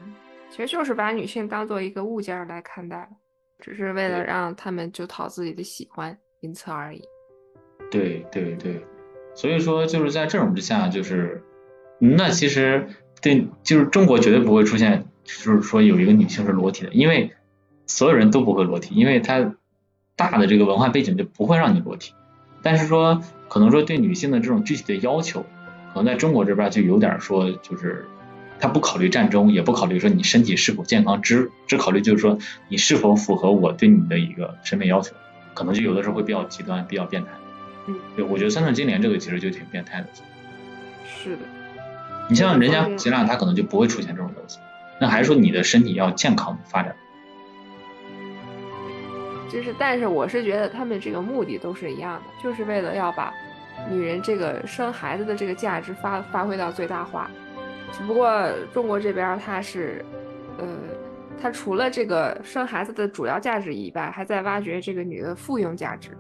[0.49, 3.07] 其实就是把女性当做一个物件来看待，
[3.59, 7.03] 只是为了让他们就讨自己的喜欢，因此而已。
[7.91, 8.81] 对对对，
[9.35, 11.43] 所以说就是在这种之下，就是
[11.99, 12.87] 那其实
[13.21, 17.31] 对，就是中国绝对不会出现，就是说有一个女性是裸体的，因为
[17.85, 19.53] 所有人都不会裸体，因为它
[20.15, 22.13] 大的这个文化背景就不会让你裸体。
[22.63, 25.41] 但是说可能说对女性的这种具体的要求，
[25.93, 28.07] 可能在中国这边就有点说就是。
[28.59, 32.37] 他不考虑战争，也不考虑说你身体是否健康，只只考虑就是说
[32.69, 35.15] 你是否符合我对你的一个审美要求，
[35.53, 37.29] 可能就有的时候会比较极端，比较变态。
[37.87, 40.07] 嗯，对，我觉得三寸金莲这个其实就挺变态的。
[41.05, 41.43] 是的。
[42.29, 44.59] 你像人家吉娜，他可能就不会出现这种东西。
[44.99, 46.95] 那还是说你的身体要健康发展？
[49.49, 53.31] 就是，但是我是觉得他们这个目的都是一样的，就是为了要把
[53.89, 57.31] 女人这个生孩子的这个价值发发挥到最大化。
[57.91, 58.29] 只不过
[58.73, 60.03] 中国这边它是，
[60.57, 60.67] 呃，
[61.41, 66.11] 它除了这个生孩子的主要价值以外，还在挖掘这个女的附庸价值，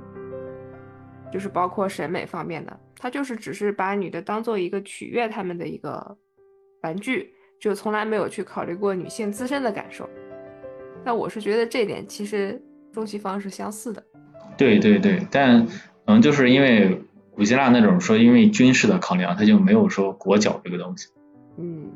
[1.31, 2.79] 就是包括审美方面的。
[2.99, 6.17] 它就是只是把女的当做一个取悦他们的一个
[6.81, 10.09] 玩具，就从来没有去考虑过女性自身的感受。
[11.05, 12.59] 那我是觉得这点其实
[12.91, 14.03] 中西方是相似的。
[14.57, 15.67] 对对对，但
[16.05, 16.99] 嗯，就是因为
[17.31, 21.07] 古希腊那种说因为军事的考量，他就没有说裹脚这个东西。
[21.57, 21.89] 嗯，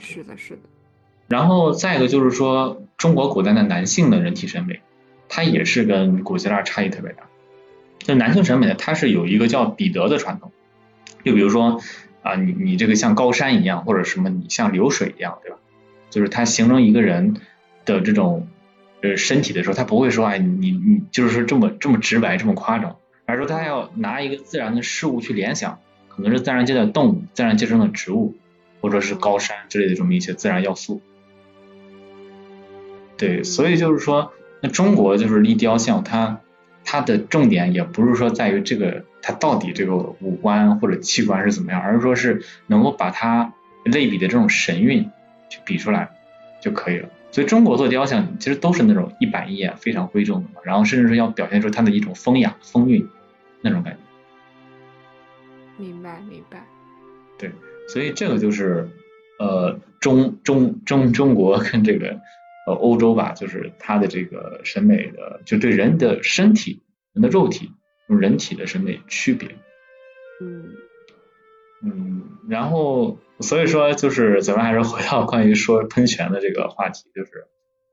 [0.00, 0.60] 是的，是的。
[1.28, 4.80] 然后再一个就是说，中国古代的男性的人体审美，
[5.28, 7.24] 它也是跟古希腊差异特别大。
[7.98, 10.52] 就男性审美呢，它是有一个叫彼得的传统。
[11.24, 11.80] 就比如说
[12.22, 15.58] 啊，你你这个像高山一样，或者什么你像流水一样，对吧？
[16.10, 17.36] 就是它形容一个人
[17.86, 18.46] 的这种
[19.02, 28.34] 呃身体的时候，他不会说哎你你就是说这么这么直白这么夸张，而说他要拿一个自然的事物去联想，可能是自然界的动物，自然界中的植物。
[28.84, 31.00] 或者是高山之类的这么一些自然要素，
[33.16, 36.42] 对，所以就是说，那中国就是立雕像，它
[36.84, 43.54] 它的重点也不是说在于这个它到底这个五官或者器官是怎么样，而是说是能够把它
[43.86, 45.10] 类比的这种神韵
[45.48, 46.10] 去比出来
[46.60, 47.08] 就可以了。
[47.30, 53.08] 所以中国做雕像其实都是那种一板一眼、非常贵重的嘛，然后甚至是要表现出它的一种风雅风韵
[53.62, 53.98] 那种感觉。
[55.78, 56.62] 明白，明白。
[57.38, 57.50] 对。
[57.88, 58.88] 所以这个就是
[59.38, 62.20] 呃中中中中国跟这个
[62.66, 67.70] 呃欧洲吧，就是它的这个审美的，就对人的身体、人的肉体、
[68.08, 69.48] 人体的审美区别。
[70.40, 70.72] 嗯
[71.84, 77.46] 嗯，然后所以说就是咱们还是回到关于说喷泉的这个话题，就是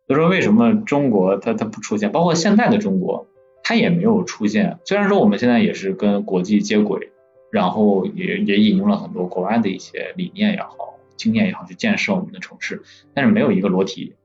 [0.08, 3.28] 就说为什么中国它它不出现，包括现在的中国
[3.64, 4.80] 它也没有出现。
[4.86, 7.11] 虽然说我们现在也是跟国际接轨。
[7.52, 12.82] 然后也也引用了很多国外的一些理念也好，经验也好，去建设我们的城市，
[13.14, 14.16] 但是没有一个裸体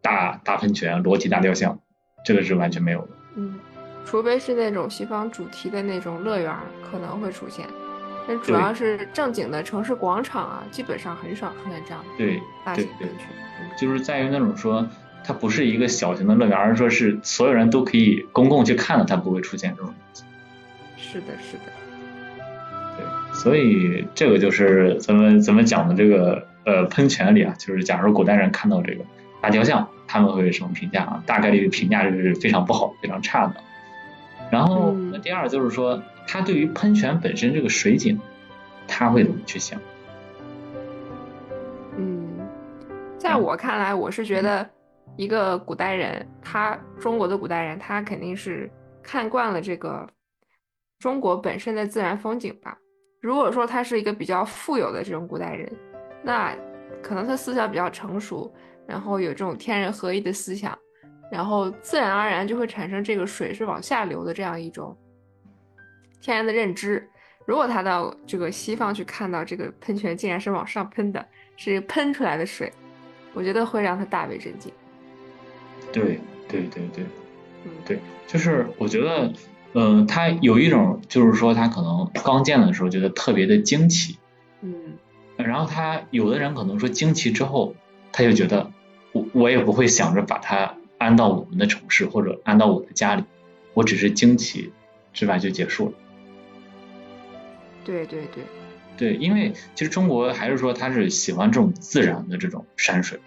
[0.00, 1.78] 大大喷泉、裸体大雕像，
[2.24, 3.08] 这个是完全没有的。
[3.36, 3.60] 嗯，
[4.04, 6.54] 除非是那种西方主题的那种乐园
[6.90, 7.66] 可能会出现，
[8.26, 13.28] 但主要是正经的城市广场啊，基本上很少出现这样的对大型喷泉。
[13.78, 14.88] 就是在于那种说，
[15.22, 20.24] 它不是一个小型的乐园，而是说是所有人都可以公共去看的，它不会出现这种东西。
[20.96, 21.64] 是的，是的。
[23.32, 29.04] 所以这个就是咱们咱们讲的这个呃喷泉里啊，就是假如古代人看到这个
[29.40, 31.22] 大雕像，他们会什么评价啊？
[31.26, 33.54] 大概率评价是非常不好、非常差的。
[34.50, 38.18] 然后第二就是说，他对于喷泉本身这个水景，
[38.86, 39.80] 他会怎么去想？
[41.96, 42.28] 嗯，
[43.16, 44.68] 在我看来，我是觉得
[45.16, 48.68] 一个古代人，他中国的古代人，他肯定是
[49.02, 50.06] 看惯了这个
[51.00, 52.78] 中国本身的自然风景吧。
[53.20, 55.70] 如果说他是一个比较富有的这种古代人，
[56.22, 56.54] 那
[57.02, 58.52] 可能他思想比较成熟，
[58.86, 60.78] 然后有这种天人合一的思想，
[61.32, 64.96] 然后自然而然就会产生这个水是往下流的这样一种
[66.20, 67.08] 天然的认知。
[67.46, 72.70] 如果他到这个西方去看到这个喷泉竟然是往上喷的，是喷出来的水，
[73.32, 74.70] 我觉得会让他大为震惊。
[75.90, 77.04] 对对对对，
[77.64, 79.32] 嗯，对，就是我觉得，
[79.72, 84.16] 呃，他有一种就是说他可能刚见的时候觉得特别的惊奇，
[84.62, 84.72] 嗯，
[85.36, 87.74] 然后他有的人可能说惊奇之后，
[88.12, 88.70] 他就觉得
[89.12, 93.24] 我我也不会想着把它安到我们的城市或者安到我的家里，
[93.74, 94.72] 我只是惊奇，
[95.12, 95.38] 之外？
[95.38, 95.92] 就结束了。
[97.84, 98.44] 对对对，
[98.96, 103.18] 对，因为其实中国还是说他是喜欢这种自然的这种山水，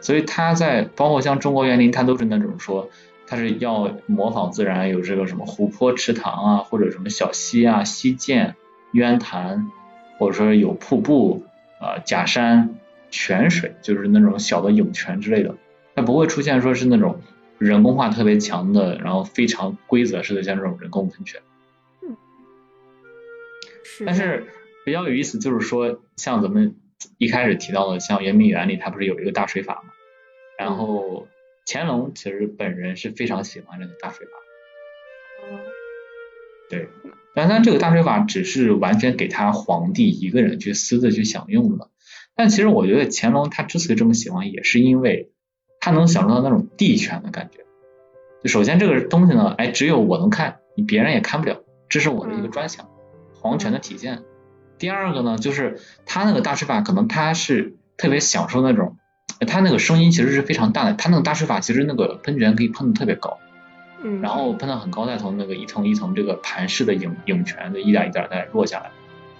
[0.00, 2.90] 所以他在包括像中国园林，他都是那种说
[3.30, 8.56] 他是要模仿自然，有这个什么湖泊、池塘啊，或者什么小溪啊、溪涧、
[8.90, 9.70] 渊潭，
[10.18, 11.44] 或者说有瀑布
[11.80, 12.74] 啊、假山、
[13.08, 15.54] 泉水，就是那种小的涌泉之类的，
[15.94, 17.20] 它不会出现说是那种
[17.58, 21.40] 人工化特别强的，然后非常规则式的像这种人工喷泉。
[24.04, 24.48] 但是
[24.84, 26.74] 比较有意思，就是说，像咱们
[27.18, 29.92] 一开始提到的，像圆明园里，它不是有一个大水法吗？
[30.58, 31.28] 然后
[31.66, 34.32] 乾隆其实本人是非常喜欢这个大水法。
[36.68, 36.88] 对，
[37.34, 41.88] 但他这个大水法只是完全给他皇帝一个人去私自去享用的。
[42.36, 45.32] 但其实我觉得乾隆他之所以这么喜欢，也是因为
[45.80, 47.64] 他能享受到那种帝权的感觉。
[48.42, 52.88] 就首先这个东西呢，哎，只有我能看，你别人也看不了，这是我的一个专享。
[53.34, 54.22] 皇权的体现。
[54.78, 58.96] 第二个呢，就是他那个大水法，可能他是特别享受那种，
[59.46, 60.92] 他那个声音其实是非常大的。
[60.94, 63.38] 他那个大水法其实那个喷泉可以喷的特别高，
[64.02, 68.90] 嗯，然后喷到很高，再从那个一层一层这个盘式的涌涌泉的一点一点再落下来，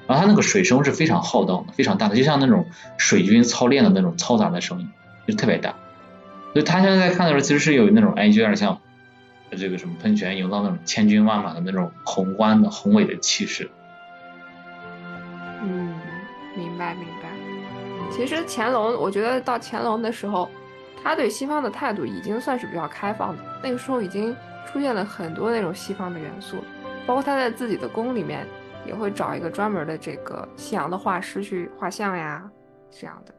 [0.07, 4.89] 然后他那个水声是非常浩荡的，非常大的，就像那种水军操练的那种嘈杂的声音，
[5.27, 5.75] 就特别大。
[6.53, 8.81] 所以他现在在看的时候，其实是有那种，哎，就有点像
[9.57, 13.71] 这个什么喷泉营造那种千军万马的那种宏观的宏伟的气势。
[15.63, 15.95] 嗯
[16.57, 17.29] 明白明白，
[18.11, 20.49] 其实乾隆，我觉得到乾隆的时候，
[21.03, 23.43] 他对西方的态度已经算是比较开放的。
[23.63, 26.57] 那个时候已经出现了很多那种西方的元素，
[27.07, 28.47] 包括他在自己的宫里面
[28.87, 32.43] 也会找一个专门的这个西洋的画师去画像呀，
[32.91, 33.33] 这样的。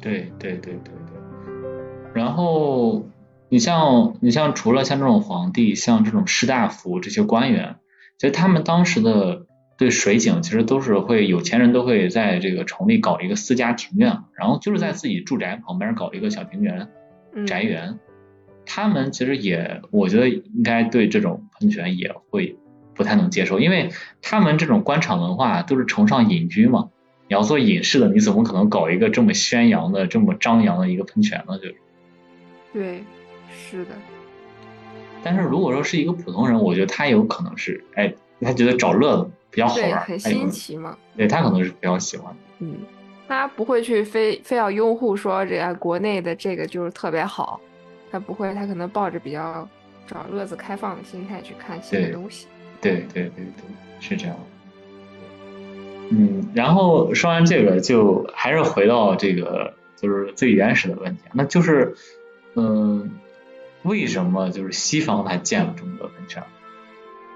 [0.00, 2.12] 对对对对对。
[2.12, 3.06] 然后
[3.48, 7.76] 你像你像除了像这种皇帝，像这种士大夫这些官员，
[8.18, 9.46] 其实他们当时的。
[9.76, 16.88] 对水井其实都是会有钱人都会在这个城里搞一个私家庭院，然后就是在自己住宅旁边搞一个小庭园、
[17.46, 17.98] 宅园。
[18.66, 22.56] 他们其实也，我觉得应该对这种喷泉也会
[22.94, 23.90] 不太能接受，因为
[24.22, 26.88] 他们这种官场文化都是崇尚隐居嘛。
[27.28, 31.58] 你要做隐士的，你怎么可能搞一个这么宣扬的、这么张扬的一个喷泉呢？
[31.58, 31.76] 就是。
[32.72, 33.02] 对，
[33.50, 33.90] 是的。
[35.22, 39.30] 但是如果说是一个普通人，我觉得他有可能是，哎，他觉得找乐子。
[39.54, 40.96] 比较好玩，很新奇嘛。
[41.16, 42.34] 对他可能是比较喜欢。
[42.58, 42.78] 嗯，
[43.28, 47.60] 他不会去非非要拥护说这个国内的这个就是特别好，
[48.10, 49.66] 他不会，他可能抱着比较
[50.06, 52.46] 找乐子、开放的心态去看新的东西。
[52.80, 53.64] 对对对对，
[54.00, 54.36] 是这样。
[56.10, 61.94] 嗯，然后说完这个，就还是回到这个就是最原始的问题，那就是
[62.56, 63.10] 嗯，
[63.84, 66.42] 为什么就是西方它建了这么多喷泉？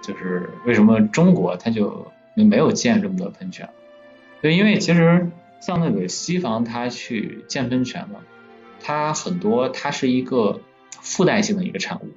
[0.02, 3.68] 就是为什么中国它就没有建这么多喷泉？
[4.40, 5.30] 对，因为其实
[5.60, 8.20] 像那个西方它去建喷泉嘛，
[8.80, 10.60] 它很多它是一个
[11.02, 12.08] 附带性的一个产物。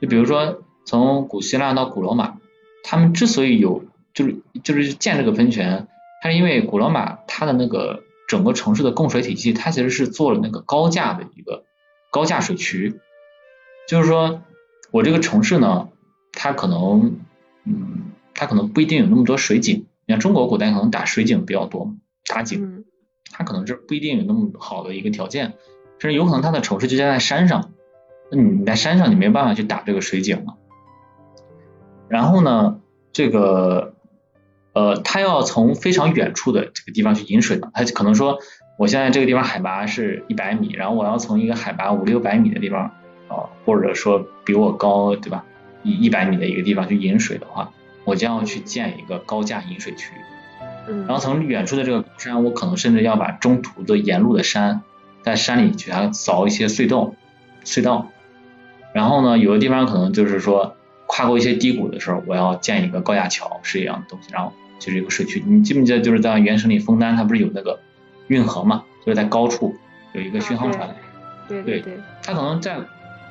[0.00, 2.38] 就比如说从古希腊到古罗马，
[2.84, 5.86] 他们之所以有就是就是建这个喷泉，
[6.22, 11.64] 它是因为古罗马它的那个整个城市的供水体系，它其实是做了那个高架的一个
[12.10, 12.98] 高架水渠，
[13.88, 14.40] 就是说
[14.90, 15.88] 我这个城市呢，
[16.40, 17.18] 它可能
[17.64, 19.86] 嗯，它可能不一定有那么多水井。
[20.06, 21.92] 你看中国古代可能打水井比较多，
[22.28, 22.84] 打井，
[23.32, 25.54] 它可能这不一定有那么好的一个条件，
[25.98, 27.72] 甚至有可能它的城市就建在山上，
[28.30, 30.54] 那你在山上你没办法去打这个水井嘛。
[32.08, 32.78] 然后呢，
[33.12, 33.94] 这个
[34.74, 38.38] 呃，它要从非常远处的这个地方去引水的，它可能说
[38.78, 42.92] 我现在这个地方海拔是一百米，然后我要从一个海拔五六百米的地方
[43.26, 45.44] 啊，或者说比我高，对吧？
[45.82, 47.70] 一一百米的一个地方去引水的话，
[48.04, 50.12] 我将要去建一个高架引水区。
[50.88, 51.06] 嗯。
[51.06, 54.82] 然后从远处的这个高山，我可能甚至要把中途的沿路的山，
[55.22, 57.14] 在山里给它凿一些隧道，
[57.64, 58.08] 隧道。
[58.92, 60.76] 然后呢，有的地方可能就是说
[61.06, 64.30] 跨过一些低谷的时候，我要建一个高架桥，是一样的东西。
[64.32, 65.42] 然后就是一个水渠。
[65.46, 67.78] 你记不记得就是在原神里，枫丹它不是有那个
[68.28, 68.84] 运河嘛？
[69.04, 69.76] 就是在高处
[70.12, 70.94] 有一个巡航船。
[71.46, 71.98] 对对对。
[72.22, 72.78] 它可能在。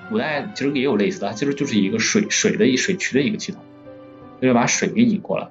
[0.10, 3.62] 古代其实也有类似的，其实就是一个水水的一水渠的一个系统。
[4.39, 5.49] 就是把水给引过来，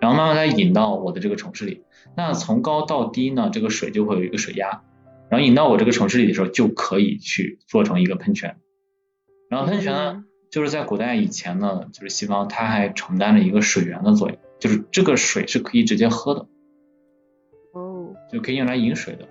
[0.00, 1.84] 然后慢慢再引到我的这个城市里。
[2.16, 4.82] 那从高到低呢，这个水就会有一个水压，
[5.28, 8.56] 然后引到我这个城市里的时候，就可以去做成一个喷泉。
[9.50, 16.46] 然后喷泉呢，就是在古代以前呢，就是西方它还承担着一个水源的作用，就是这个水是可以直接喝的，
[17.74, 19.28] 哦，就可以用来饮水的，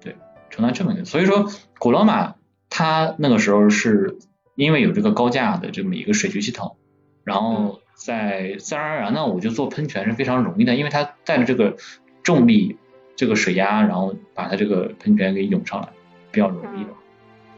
[0.00, 0.14] 对，
[0.48, 1.04] 承担这么一个。
[1.04, 1.50] 所以说，
[1.80, 2.36] 古罗马
[2.78, 4.18] 它那个时候是
[4.54, 6.76] 因为有这个高架的这么一个水渠系统，
[7.24, 11.76] 然后在自然而然呢，我就做喷泉是非常容易的，因为它带着这个
[12.22, 12.76] 重力，
[13.16, 15.88] 这个水压，然后把它这个喷泉给涌上来，
[16.30, 16.90] 比较容易的。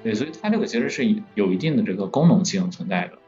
[0.02, 1.04] 对，所以它这个其实是
[1.34, 3.18] 有一定的这个功能性存在的。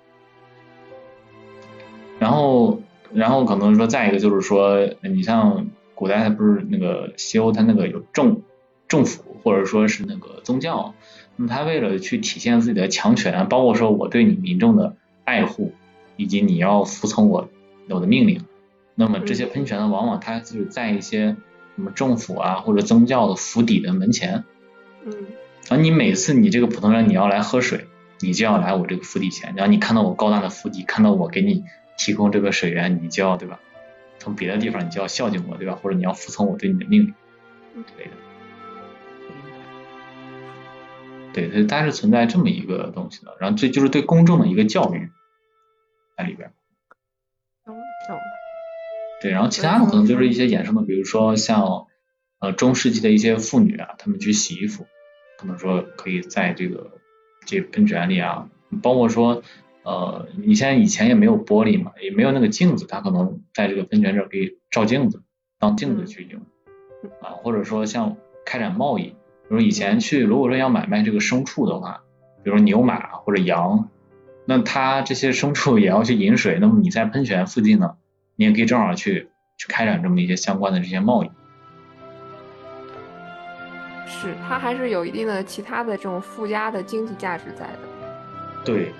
[2.19, 2.81] 然后，
[3.13, 8.41] 然后可能说再一个就是说，你像古代它不是那个西欧，它那个有政
[8.89, 10.95] 政府或者说是那个宗教，
[11.37, 15.73] 那么他为了去体现自己的强权，包括说我对你民众的爱护，
[16.17, 17.49] 以及你要服从我
[17.89, 18.45] 我的命令，
[18.95, 21.37] 那么这些喷泉呢，往往它就是在一些
[21.77, 24.45] 什么政府啊或者宗教的府邸的门前。
[25.05, 25.13] 嗯。
[25.69, 27.87] 然后你每次你这个普通人你要来喝水，
[28.21, 29.55] 你就要来我这个府邸前。
[29.57, 31.65] 然后你看到我高大的府邸，看到我给你
[31.97, 33.59] 提供这个水源，你就要对吧？
[34.19, 35.79] 从别的地方你就要孝敬我对吧？
[35.81, 37.15] 或者你要服从我对你的命令
[37.85, 38.11] 之类的。
[41.33, 43.37] 对，它它是存在这么一个东西的。
[43.41, 45.11] 然后这就是对公众的一个教育
[46.17, 46.53] 在里边。
[47.65, 47.75] 懂
[48.09, 48.19] 懂。
[49.21, 51.87] 对，然后其他的可能就是一些衍生的，比如说像
[52.41, 54.87] 呃中世纪的一些妇女啊，她们去洗衣服。
[55.39, 56.93] 可能说可以在这个
[57.47, 58.49] 这喷泉里啊，
[58.81, 59.43] 包括说
[59.83, 65.25] 呃，你现在以前也没有玻璃嘛，也没有那个镜子，它可能在这个喷泉这儿可以照镜子，
[65.59, 66.41] 当镜子去用
[67.21, 68.17] 啊，或者说像
[68.47, 69.17] 开展贸易，
[69.53, 72.01] 比如以前去如果说要买卖这个牲畜的话，
[72.43, 73.91] 比如牛马或者羊，
[74.47, 77.97] 那它这些牲畜也要去饮水，那么你在喷泉附近呢，
[78.35, 79.29] 你也可以正好去
[79.59, 81.31] 去开展这么一些相关的这些贸易。
[84.07, 87.79] 是，它还是有一定的其他的这种附加的经济价值在的。
[88.65, 88.91] 对，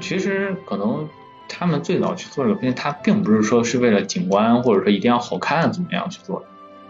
[0.00, 1.06] 其实可能
[1.50, 6.46] 他们最早去做这个喷泉，它并不是说是为了景观或者说一定要好看怎么样去做的，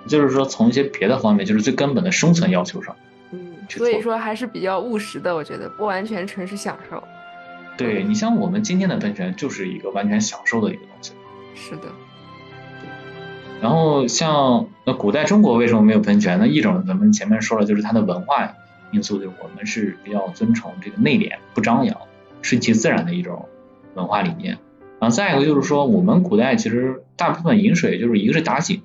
[0.06, 2.94] 就是说从一些别的方面，就是最根本的生存要求上。
[2.94, 3.07] 嗯，
[3.68, 7.02] 所以说还是比较务实的，我觉得不完全纯是享受。
[7.76, 11.12] 对你像我们今天的喷泉就是一个完全享受的一个东西。
[11.54, 11.82] 是的。
[13.60, 16.38] 然后像那古代中国为什么没有喷泉？
[16.38, 18.54] 那一种咱们前面说了，就是它的文化
[18.92, 21.96] 因素，就是我们是比较尊崇这个内敛、不张扬、
[22.40, 23.48] 顺其自然的一种
[23.94, 24.58] 文化理念。
[25.00, 28.82] 然后再一个就是说，我们古代其实大部分饮水就是一个是打井，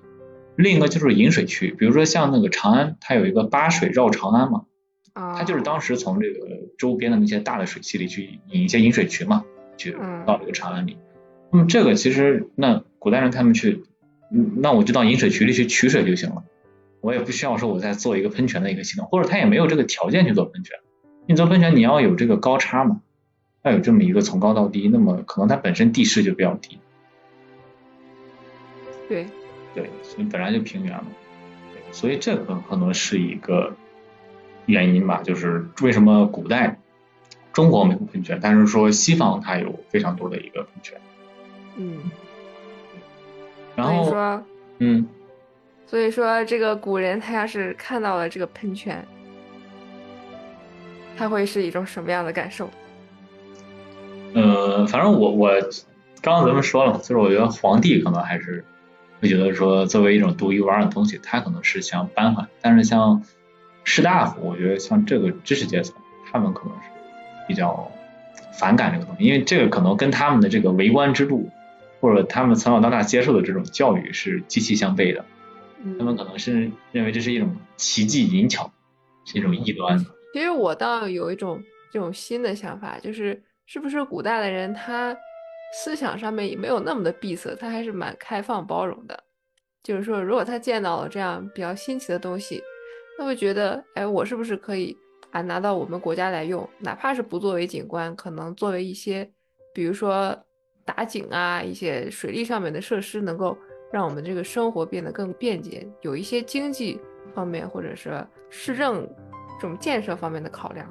[0.55, 1.75] 另一个就是饮水区。
[1.77, 4.65] 比如说像那个长安，它有一个八水绕长安嘛，
[5.13, 6.47] 它就是当时从这个
[6.77, 9.45] 周边的那些大的水系里去引一些引水渠嘛，
[9.77, 9.95] 去
[10.25, 10.97] 到这个长安里。
[11.51, 13.83] 那么这个其实那古代人他们去。
[14.35, 16.43] 嗯，那我就到引水渠里去取水就行了，
[17.01, 20.75] 我也不需要说我再做一个喷泉的一个系统，或者他也没有这个条件去做喷泉。
[21.27, 23.01] 你做喷泉你要有这个高差嘛，
[23.61, 26.79] 要有这么一个从高到低，那么可能它本身地势就比较低。
[29.07, 29.27] 对，
[29.75, 31.05] 对，所以本来就平原嘛，
[31.91, 33.75] 所以这个可能是一个
[34.65, 36.79] 原因吧，就是为什么古代
[37.51, 40.99] 中国没有喷泉，但是说西方它有非常多的一个喷泉。
[41.75, 41.97] 嗯。
[43.75, 44.43] 然后说，
[44.77, 45.07] 嗯，
[45.87, 49.03] 所以说这个古人他要是看到了这个喷泉，
[51.17, 52.69] 他会是一种什么样的感受？
[54.35, 55.49] 呃，反正我我
[56.21, 58.63] 刚刚咱们说了，就是我觉得皇帝可能还是
[59.19, 62.49] 会觉得说，作为一种独一无二的东西，他可能是想搬回来。
[62.61, 63.23] 但是像
[63.83, 65.95] 士大夫，我觉得像这个知识阶层，
[66.31, 66.89] 他们可能是
[67.47, 67.91] 比较
[68.59, 71.49] 反感这个东西，因为这个可能跟他们的这个为官之路。
[72.01, 75.23] 或者他们从小到大接受的这种教育是极其相悖的，
[75.97, 78.69] 他们可能是认为这是一种奇技淫巧，
[79.23, 79.97] 是一种异端。
[80.33, 81.63] 其实我倒有一种
[81.93, 85.15] 这种新的想法，就是是不是古代的人他
[85.81, 89.23] 思想上面也没有那么的闭塞，他还是蛮开放包容的。
[89.81, 92.61] 就是说，如果他见到了这样比较新奇的东西，
[93.17, 94.97] 他会觉得，哎，我是不是可以
[95.31, 99.29] 啊拿到我们国家来用，哪怕是不作为景观，可能作为一些，
[99.73, 100.37] 比如说。
[100.85, 103.57] 打井啊，一些水利上面的设施，能够
[103.89, 106.99] 让我们这个生活变得更便捷，有一些经济
[107.33, 109.07] 方面或者是市政
[109.61, 110.85] 这种建设方面的考量。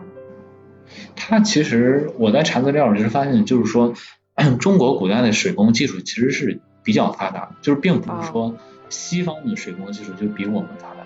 [1.15, 3.93] 它其实我在查资料时发现，就是说
[4.59, 8.57] 中国古代的水工技术其实是比较发达，就是并不是说
[8.89, 11.02] 西方的水工技术就比我们发达，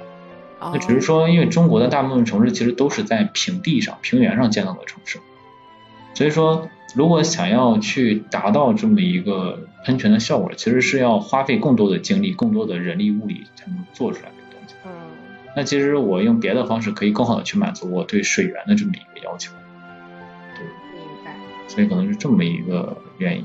[0.61, 5.19] 那只是说因为中国的大部分城市其实都是在平地上、平原上建造的城市，
[6.15, 6.69] 所以说。
[6.95, 14.75] 如果想要去达到这么一个喷泉的效果，其实是要花费更多的精力、更多的人力物力才能做出来的东西。
[14.87, 14.91] 嗯，
[15.55, 19.53] 那其实我用别的方式可以更好的去满足我对水源的这么一个要求。
[20.55, 21.35] 对明白。
[21.69, 23.45] 所以可能是这么一个原因。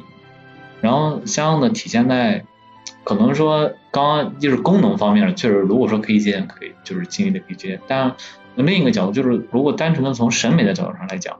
[0.79, 2.45] 然后相应的体现在，
[3.03, 7.81] 可能说刚刚就是功能方面，确实如果说可以借鉴，可以就是尽力的可以借鉴。
[7.87, 8.15] 但
[8.55, 11.39] 另一个角度就是，如果单纯的从审美的角度上来讲，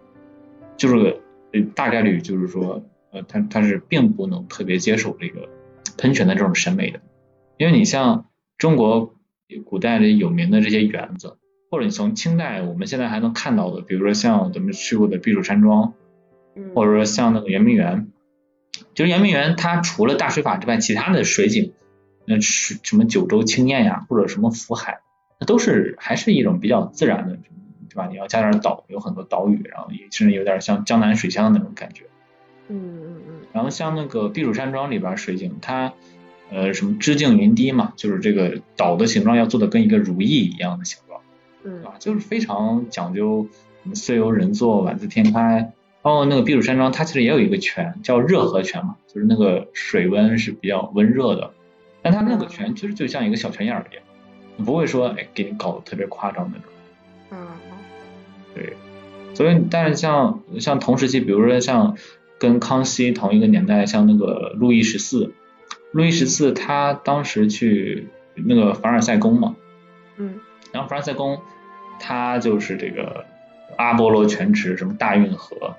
[0.77, 1.21] 就是
[1.75, 5.49] 大概率就是说，呃，他他是并不能特别接受这个
[5.97, 6.99] 喷泉的这种审美的，
[7.57, 8.25] 因为你像
[8.57, 9.13] 中国
[9.65, 11.37] 古代的有名的这些园子，
[11.69, 15.93] 或者你从清代我们现在还能看到的，比如说像咱们去过的避暑山庄，
[16.73, 18.07] 或者说像那个圆明园，
[18.93, 21.73] 就是圆明园它除了大水法之外，其他的水景，
[22.25, 24.99] 那是什么九州青雁呀，或者什么福海。
[25.39, 27.37] 那都是还是一种比较自然的，
[27.89, 28.07] 对吧？
[28.07, 32.03] 你要加点岛，有很多岛屿，然后也甚至有点像江南水乡的那种感觉。
[32.67, 33.33] 嗯嗯嗯。
[33.51, 35.93] 然后像那个避暑山庄里边水景，它
[36.51, 41.21] 呃什么枝径云低嘛，就是这个岛的形状要做的跟一个如意一样的形状，
[41.63, 41.95] 对吧？
[41.97, 43.47] 就是非常讲究，
[43.95, 45.73] 岁由人作，晚自天开。
[46.01, 51.51] 包括那个避暑山庄，它其实也有一个泉，叫热河泉嘛，就是那个水温是比较温热的，
[52.01, 54.03] 但它那个泉其实就像一个小泉眼儿一样。
[54.65, 56.67] 不会说哎，给你搞得特别夸张那种。
[57.31, 57.47] 嗯。
[58.53, 58.73] 对，
[59.33, 61.97] 所以但是像像同时期，比如说像
[62.37, 65.33] 跟康熙同一个年代，像那个路易十四，
[65.91, 69.55] 路易十四他当时去那个凡尔赛宫嘛。
[70.17, 70.39] 嗯。
[70.71, 71.39] 然后凡尔赛宫，
[71.99, 73.25] 他就是这个
[73.77, 75.75] 阿波罗泉池，什么大运河，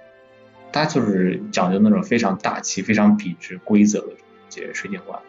[0.72, 4.14] 它就是讲究那种非常大气、非常笔直、规则的
[4.48, 5.20] 这些水景观。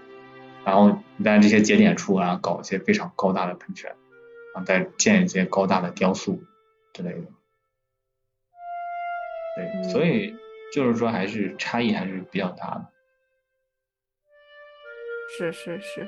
[0.65, 3.93] 然后在这些节点处啊，搞一些非常高大的喷泉，
[4.55, 6.41] 啊，再建一些高大的雕塑
[6.93, 7.21] 之类的。
[9.55, 10.33] 对，所以
[10.73, 12.87] 就是说还是差异还是比较大的。
[15.37, 16.07] 是是是。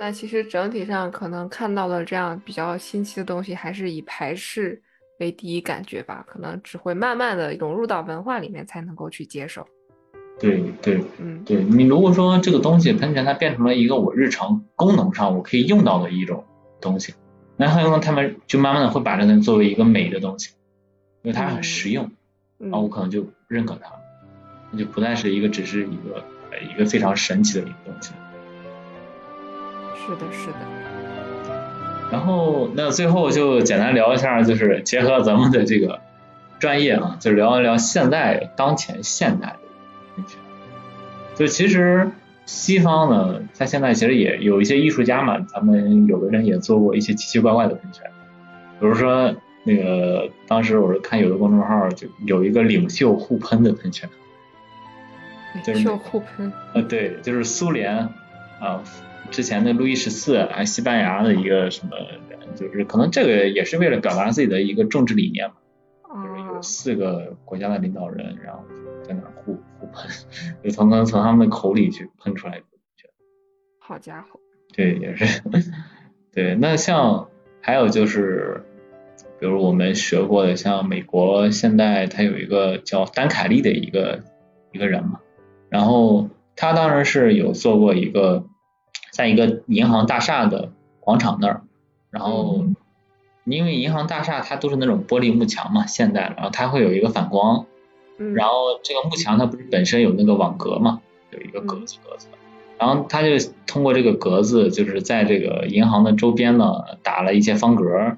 [0.00, 4.82] 那其实整体上可能看到的这样比较新奇的东西，还是以排斥
[5.18, 9.66] 为第一感觉吧，可能只会慢慢的融入到文化里面才能够去接受。
[10.40, 16.44] 对对，嗯，对你如果说这个东西喷泉它变成了一个我日常功能上我可以用到的一种
[16.80, 17.14] 东西，
[17.56, 20.54] 那很有可能他们就慢慢的会把这个作为一个美的东西，
[21.22, 22.10] 因为它很实用，
[22.58, 23.92] 然后我可能就认可它，
[24.72, 26.24] 那就不再是一个只是一个
[26.72, 28.12] 一个非常神奇的一个东西。
[29.94, 30.81] 是的，是的。
[32.12, 36.00] 然后那最后就简单聊一下，就是结合咱们的这个
[36.58, 39.58] 专业啊，就聊一聊现在当前现代的。
[40.14, 40.38] 喷泉，
[41.34, 42.10] 就其实
[42.44, 48.04] 西方呢，它现在其实也有一些艺术家嘛，咱们有的人也做过一些奇奇怪怪的喷泉，
[48.78, 49.34] 比如说
[49.64, 54.06] 那个当时我是看有的公众号就有一个领袖互喷的喷泉，
[55.64, 57.96] 领袖互喷，呃对，就是苏联
[58.60, 58.82] 啊
[59.30, 61.96] 之前的路易十四啊西班牙的一个什么
[62.28, 65.54] 人，就是可能这个也是为了表达自己的一个政治理念嘛，
[66.24, 68.62] 就是有四个国家的领导人，然后。
[69.04, 70.08] 在那互互喷，
[70.62, 72.64] 就从从从他们的口里去喷出来的
[73.80, 74.38] 好家伙！
[74.72, 75.42] 对，也是。
[76.32, 77.28] 对，那像
[77.60, 78.62] 还有就是，
[79.40, 84.20] 比如我们学过的，像美国现代他有一个叫丹凯利的一个
[84.70, 85.18] 一个人嘛，
[85.68, 88.46] 然后他当然是有做过一个，
[89.12, 91.62] 在一个银行大厦的广场那儿，
[92.10, 92.64] 然后
[93.44, 97.66] 因为银行大厦它都是那种玻璃幕墙嘛，现代，然后它会有一个反光。
[98.34, 101.00] 然后这个幕墙它不是本身有那个网格嘛，
[101.30, 102.28] 有一个格子格子，
[102.78, 103.30] 然后他就
[103.66, 108.16] 通过这个格子，就是在这个银行的周边呢打了一些方格，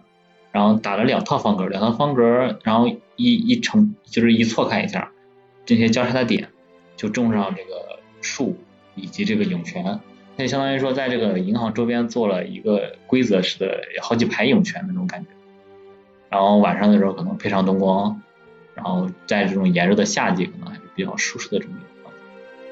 [0.53, 2.87] 然后打了两套方格，两套方格，然后
[3.17, 5.11] 一一成就是一错开一下，
[5.65, 6.49] 这些交叉的点
[6.97, 8.57] 就种上这个树
[8.97, 10.01] 以及这个涌泉，
[10.37, 15.29] 那相当于说在这个银行周边做了一个规则式的好几排涌泉那种感觉，
[16.29, 18.21] 然后晚上的时候可能配上灯光。
[18.75, 22.13] 然后在这种炎热的夏季，可能还是比较舒适的这么一个环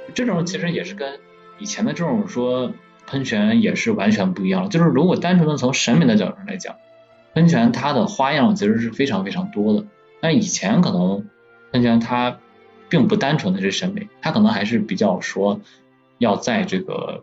[0.07, 0.15] 境。
[0.17, 1.21] 这种其实也是跟
[1.61, 2.73] 以前的这种说
[3.07, 4.69] 喷泉也是完全不一样。
[4.69, 6.75] 就是如果单纯的从审美的角度上来讲，
[7.35, 9.87] 喷泉它的花样其实是非常非常多的。
[10.21, 11.25] 但以前可能
[11.71, 12.41] 喷泉它
[12.89, 15.61] 并不单纯的是审美，它可能还是比较说
[16.19, 17.23] 要在这个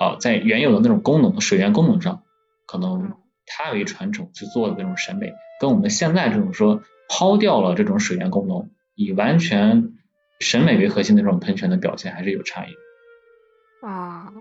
[0.00, 2.24] 呃在原有的那种功能水源功能上，
[2.66, 3.12] 可能
[3.46, 6.82] 它为传统去做的那种审美，跟我们现在这种说。
[7.12, 9.94] 抛掉了这种水源功能，以完全
[10.38, 12.70] 审美为核心的这种喷泉的表现还是有差异。
[13.84, 14.32] 啊，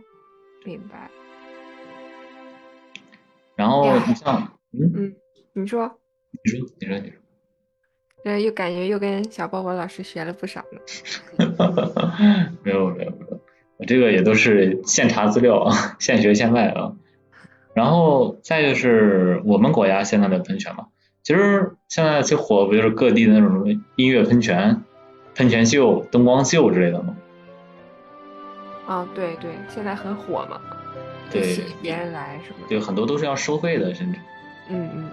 [0.63, 1.09] 明白。
[3.55, 5.15] 然后你像，嗯，
[5.53, 5.99] 你说，
[6.43, 7.19] 你说，你说，你说。
[8.25, 10.79] 呃，又感觉又跟小波波老师学了不少呢。
[12.61, 13.28] 没有没有没有，
[13.79, 16.91] 我这个也都是现查资料啊，现学现卖啊。
[17.73, 20.87] 然后再就是我们国家现在的喷泉嘛，
[21.23, 24.83] 其实现在最火不就是各地的那种什么音乐喷泉、
[25.33, 27.15] 喷泉秀、灯光秀之类的吗？
[28.85, 30.59] 啊，对对，现在很火嘛。
[31.31, 31.43] 对。
[31.43, 32.65] 吸引别人来什么？
[32.67, 34.19] 对，很多都是要收费的，甚至。
[34.69, 35.09] 嗯嗯。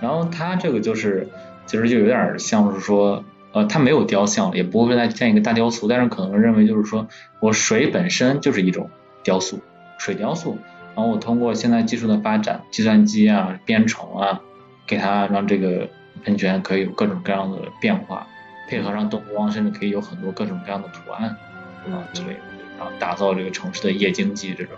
[0.00, 1.28] 然后它这个就是，
[1.66, 3.22] 其实就有点像是说，
[3.56, 7.08] 呃，它没有雕像，也不会再建一个大雕塑，但是可能认为就是说
[7.40, 8.90] 我水本身就是一种
[9.22, 9.60] 雕塑，
[9.96, 10.58] 水雕塑，
[10.94, 14.42] 然后我通过现在技术的发展，计算机啊、编程啊，
[14.86, 15.88] 给它让这个
[16.22, 18.26] 喷泉可以有各种各样的变化，
[18.68, 21.30] 配合上灯光，甚至可以有很多各种各样的图案
[21.90, 22.40] 啊之类的，
[22.78, 24.74] 然后打造这个城市的夜经济这种。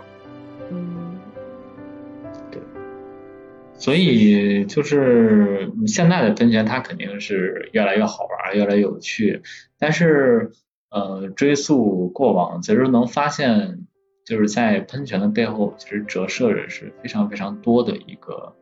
[3.79, 9.41] 所以就是现在的喷泉，它肯定是越来越好玩，越来越有趣。
[9.79, 10.51] 但是
[10.89, 13.87] 呃，追溯过往，其实能发现，
[14.25, 18.53] 就是在喷泉的背后，其实折射着是非常非常多的一个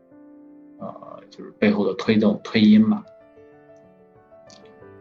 [0.78, 3.04] 呃，就是背后的推动推因吧。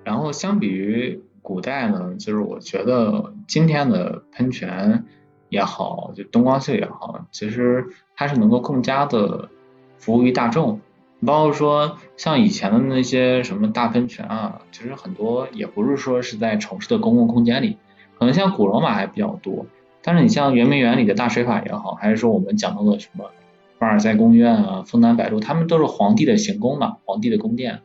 [0.03, 5.05] 然后相比于古代呢，就是我觉得今天的喷泉
[5.51, 9.51] 也好，就灯光秀也好，其实它是能够更加的。
[9.99, 10.81] 服务于大众，
[11.25, 17.79] 包括说像以前的那些什么大喷泉啊，其实很多也不是说是在城市的公共空间里，
[18.19, 19.67] 可能像古罗马还比较多。
[20.03, 23.31] 但是你像圆明园里的大水法也好，还是说我们讲到的什么
[23.79, 27.81] 凡尔赛宫苑啊、枫丹白露，他们都是皇帝的行宫嘛，皇帝的宫殿，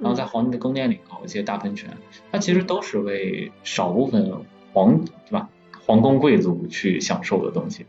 [0.00, 1.90] 然后在皇帝的宫殿里搞一些大喷泉，
[2.32, 4.32] 它其实都是为少部分
[4.72, 5.48] 皇对吧，
[5.86, 7.86] 皇宫贵族去享受的东西。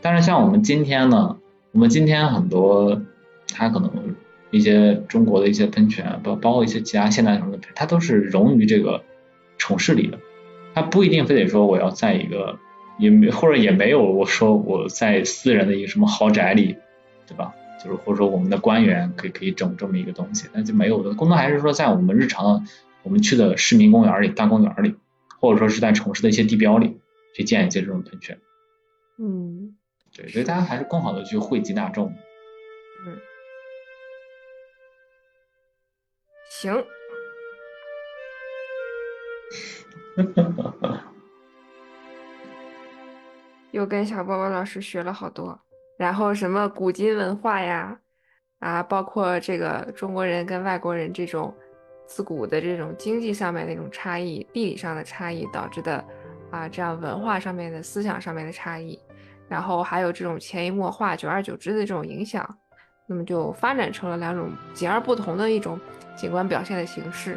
[0.00, 1.38] 但是像我们今天呢？
[1.72, 3.00] 我们今天很多，
[3.48, 4.14] 它可能
[4.50, 9.02] 一些中国的一些喷泉，包包括一些其他现代什么的，它都是融于这个
[9.56, 10.18] 城市里的，
[10.74, 12.58] 它不一定非得说我要在一个，
[12.98, 16.76] 也没或者也没有我说我在私人的一个什么豪宅里，
[17.26, 17.54] 对吧？
[17.82, 21.14] 就是或者说我们的官员可以可以整这么一个东西，那就没有的。
[21.14, 22.66] 更多还是说在我们日常
[23.02, 24.94] 我们去的市民公园里、大公园里，
[25.40, 26.98] 或者说是在城市的一些地标里
[27.34, 28.38] 去建一些这种喷泉。
[29.18, 29.74] 嗯。
[30.14, 32.12] 对，所以大家还是更好的去惠及大众。
[33.06, 33.18] 嗯，
[36.50, 36.84] 行。
[43.70, 45.58] 又跟小波波老师学了好多，
[45.96, 47.98] 然后什么古今文化呀，
[48.58, 51.54] 啊，包括这个中国人跟外国人这种
[52.06, 56.04] 自古的这种经济上面那种差异、地理上的差异导致的
[56.50, 59.00] 啊，这样文化上面的思想上面的差异。
[59.52, 62.42] 然后还有这种潜移默化、久而久之的这种影响，
[63.06, 65.78] 那么就发展成了两种截而不同的一种
[66.16, 67.36] 景观表现的形式。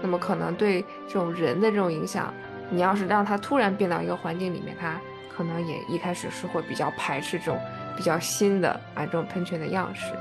[0.00, 2.32] 那么可能对这种人的这种影响，
[2.70, 5.00] 你要是让他突然变到一个环境里面，他
[5.36, 7.58] 可能也一开始是会比较排斥这种
[7.96, 10.12] 比较新的啊这种喷泉的样式。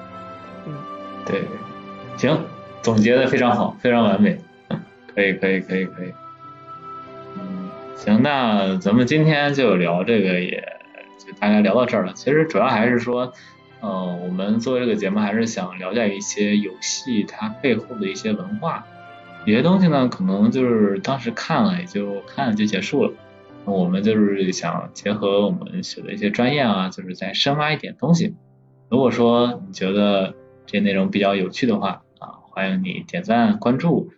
[0.66, 0.76] 嗯，
[1.28, 1.44] 对，
[2.18, 2.44] 行，
[2.82, 4.36] 总结的非常好，非常完美，
[5.14, 6.12] 可以，可以，可以，可以。
[7.38, 10.72] 嗯，行，那咱们今天就聊这个也。
[11.18, 12.14] 就大概聊到这儿了。
[12.14, 13.32] 其实主要还是说，
[13.82, 18.86] 呃，我们做这个节目还是想了解一些游戏它背后的一些文化。
[19.46, 23.14] 有些东西呢，可能就是当时看了也就看了就结束了。
[23.66, 28.36] 我们就是想结合我们学的一些专业啊，就是再深挖一点东西。
[28.90, 30.36] 如果说你觉得
[30.66, 34.12] 这内容比较有趣的话啊，欢迎你点赞关注。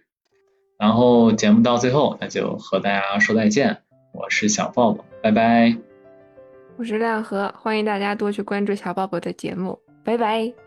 [0.78, 3.78] 然后节目到最后，那就和大家说再见。
[4.14, 5.87] 我是小抱抱，拜拜。
[6.78, 10.67] 我是亮和，欢迎大家多去关注小宝宝的节目，拜拜。